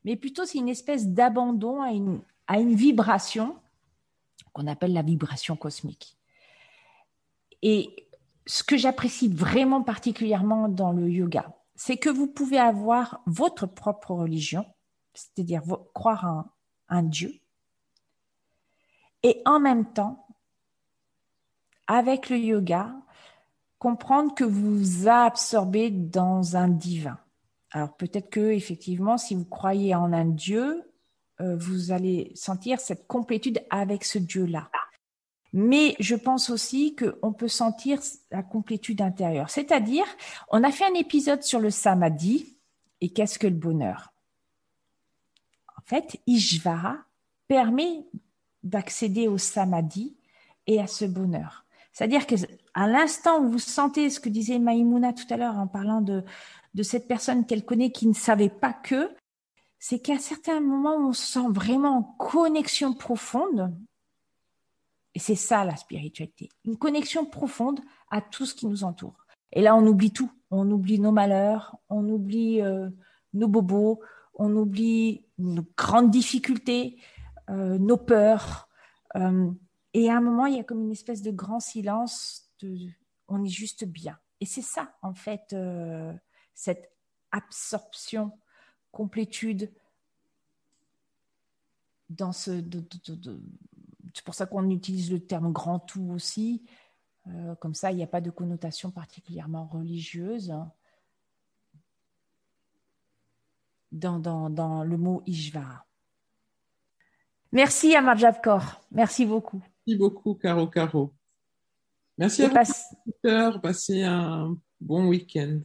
mais 0.05 0.15
plutôt 0.15 0.45
c'est 0.45 0.59
une 0.59 0.69
espèce 0.69 1.07
d'abandon 1.07 1.81
à 1.81 1.89
une, 1.89 2.21
à 2.47 2.59
une 2.59 2.75
vibration 2.75 3.57
qu'on 4.53 4.67
appelle 4.67 4.93
la 4.93 5.01
vibration 5.01 5.57
cosmique. 5.57 6.15
Et 7.63 8.07
ce 8.45 8.63
que 8.63 8.77
j'apprécie 8.77 9.27
vraiment 9.27 9.81
particulièrement 9.81 10.69
dans 10.69 10.91
le 10.91 11.09
yoga 11.09 11.51
c'est 11.75 11.97
que 11.97 12.09
vous 12.09 12.27
pouvez 12.27 12.59
avoir 12.59 13.21
votre 13.25 13.65
propre 13.65 14.11
religion 14.11 14.65
c'est-à-dire 15.15 15.63
croire 15.93 16.25
en 16.25 16.45
un 16.87 17.03
dieu. 17.03 17.33
Et 19.23 19.41
en 19.45 19.59
même 19.59 19.91
temps 19.91 20.24
avec 21.87 22.29
le 22.29 22.37
yoga, 22.37 22.93
comprendre 23.79 24.33
que 24.33 24.43
vous 24.43 25.07
absorbez 25.07 25.89
dans 25.89 26.55
un 26.55 26.67
divin. 26.67 27.19
Alors 27.71 27.95
peut-être 27.95 28.29
que 28.29 28.51
effectivement, 28.51 29.17
si 29.17 29.35
vous 29.35 29.45
croyez 29.45 29.93
en 29.95 30.13
un 30.13 30.25
Dieu, 30.25 30.83
euh, 31.41 31.55
vous 31.57 31.91
allez 31.91 32.31
sentir 32.35 32.79
cette 32.79 33.07
complétude 33.07 33.61
avec 33.69 34.05
ce 34.05 34.17
Dieu-là. 34.17 34.69
Mais 35.51 35.95
je 35.99 36.15
pense 36.15 36.49
aussi 36.49 36.95
qu'on 36.95 37.33
peut 37.33 37.47
sentir 37.47 37.99
la 38.31 38.43
complétude 38.43 39.01
intérieure. 39.01 39.49
C'est-à-dire, 39.49 40.05
on 40.49 40.63
a 40.63 40.71
fait 40.71 40.85
un 40.85 40.93
épisode 40.95 41.43
sur 41.43 41.59
le 41.59 41.69
samadhi 41.69 42.57
et 43.01 43.09
qu'est-ce 43.09 43.39
que 43.39 43.47
le 43.47 43.55
bonheur? 43.55 44.13
En 45.77 45.81
fait, 45.85 46.19
Ishvara 46.27 46.97
permet 47.47 48.05
d'accéder 48.63 49.27
au 49.27 49.37
samadhi 49.37 50.17
et 50.67 50.81
à 50.81 50.87
ce 50.87 51.05
bonheur. 51.05 51.64
C'est-à-dire 51.95 52.27
que 52.27 52.35
à 52.73 52.87
l'instant 52.89 53.39
où 53.39 53.47
vous 53.47 53.59
sentez 53.59 54.09
ce 54.09 54.19
que 54.19 54.27
disait 54.27 54.59
Maïmouna 54.59 55.13
tout 55.13 55.25
à 55.29 55.37
l'heure 55.37 55.57
en 55.57 55.65
parlant 55.65 56.01
de, 56.01 56.25
de 56.73 56.83
cette 56.83 57.07
personne 57.07 57.45
qu'elle 57.45 57.63
connaît 57.63 57.91
qui 57.91 58.05
ne 58.05 58.13
savait 58.13 58.49
pas 58.49 58.73
que, 58.73 59.15
c'est 59.79 59.99
qu'à 59.99 60.19
certains 60.19 60.59
moments, 60.59 60.97
on 60.97 61.13
se 61.13 61.25
sent 61.25 61.47
vraiment 61.49 61.97
en 61.97 62.03
connexion 62.03 62.93
profonde. 62.93 63.73
Et 65.13 65.19
c'est 65.19 65.35
ça 65.35 65.63
la 65.63 65.77
spiritualité, 65.77 66.49
une 66.65 66.75
connexion 66.75 67.25
profonde 67.25 67.79
à 68.11 68.19
tout 68.19 68.45
ce 68.45 68.53
qui 68.53 68.67
nous 68.67 68.83
entoure. 68.83 69.25
Et 69.53 69.61
là, 69.61 69.73
on 69.73 69.87
oublie 69.87 70.11
tout. 70.11 70.29
On 70.51 70.69
oublie 70.69 70.99
nos 70.99 71.13
malheurs, 71.13 71.77
on 71.87 72.09
oublie 72.09 72.61
euh, 72.61 72.89
nos 73.33 73.47
bobos, 73.47 74.01
on 74.33 74.53
oublie 74.57 75.23
nos 75.37 75.65
grandes 75.77 76.11
difficultés, 76.11 76.97
euh, 77.49 77.77
nos 77.77 77.97
peurs. 77.97 78.67
Euh, 79.15 79.49
et 79.97 80.09
à 80.09 80.17
un 80.17 80.21
moment, 80.21 80.45
il 80.45 80.57
y 80.57 80.59
a 80.59 80.63
comme 80.65 80.81
une 80.81 80.91
espèce 80.91 81.21
de 81.21 81.31
grand 81.31 81.61
silence, 81.61 82.51
on 83.29 83.45
est 83.45 83.49
juste 83.49 83.85
bien. 83.85 84.19
Et 84.41 84.45
c'est 84.45 84.61
ça, 84.61 84.93
en 85.01 85.13
fait, 85.13 85.53
euh, 85.53 86.13
cette 86.53 86.91
absorption, 87.31 88.37
complétude 88.91 89.71
dans 92.09 92.33
ce. 92.33 92.61
c'est 94.13 94.25
pour 94.25 94.35
ça 94.35 94.45
qu'on 94.47 94.69
utilise 94.69 95.13
le 95.13 95.25
terme 95.25 95.53
grand 95.53 95.79
tout 95.79 96.11
aussi. 96.11 96.65
Euh, 97.27 97.55
comme 97.55 97.73
ça, 97.73 97.91
il 97.91 97.95
n'y 97.95 98.03
a 98.03 98.07
pas 98.07 98.19
de 98.19 98.31
connotation 98.31 98.91
particulièrement 98.91 99.65
religieuse. 99.65 100.53
Dans, 103.93 104.19
dans, 104.19 104.83
le 104.83 104.97
mot 104.97 105.23
Ishvara. 105.25 105.85
Merci 107.53 107.95
Amar 107.95 108.17
Javkor. 108.17 108.81
Merci 108.91 109.25
beaucoup. 109.25 109.63
Merci 109.87 109.99
beaucoup, 109.99 110.33
Caro 110.33 110.65
Caro. 110.67 111.13
Merci 112.17 112.43
à 112.43 112.47
vous, 112.47 113.59
Passez 113.59 114.01
un 114.01 114.57
bon 114.81 115.05
week-end. 115.07 115.59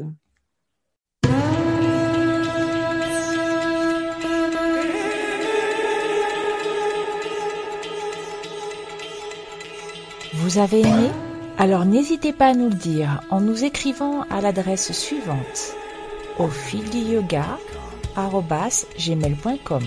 Vous 10.35 10.59
avez 10.59 10.80
aimé 10.80 11.11
Alors 11.56 11.87
n'hésitez 11.87 12.35
pas 12.35 12.48
à 12.48 12.54
nous 12.54 12.68
le 12.68 12.74
dire 12.74 13.22
en 13.30 13.40
nous 13.40 13.64
écrivant 13.64 14.22
à 14.28 14.42
l'adresse 14.42 14.92
suivante 14.92 15.74
au 16.38 16.48
fil 16.48 16.90
du 16.90 16.98
yoga 16.98 17.59
gmail.com. 18.98 19.83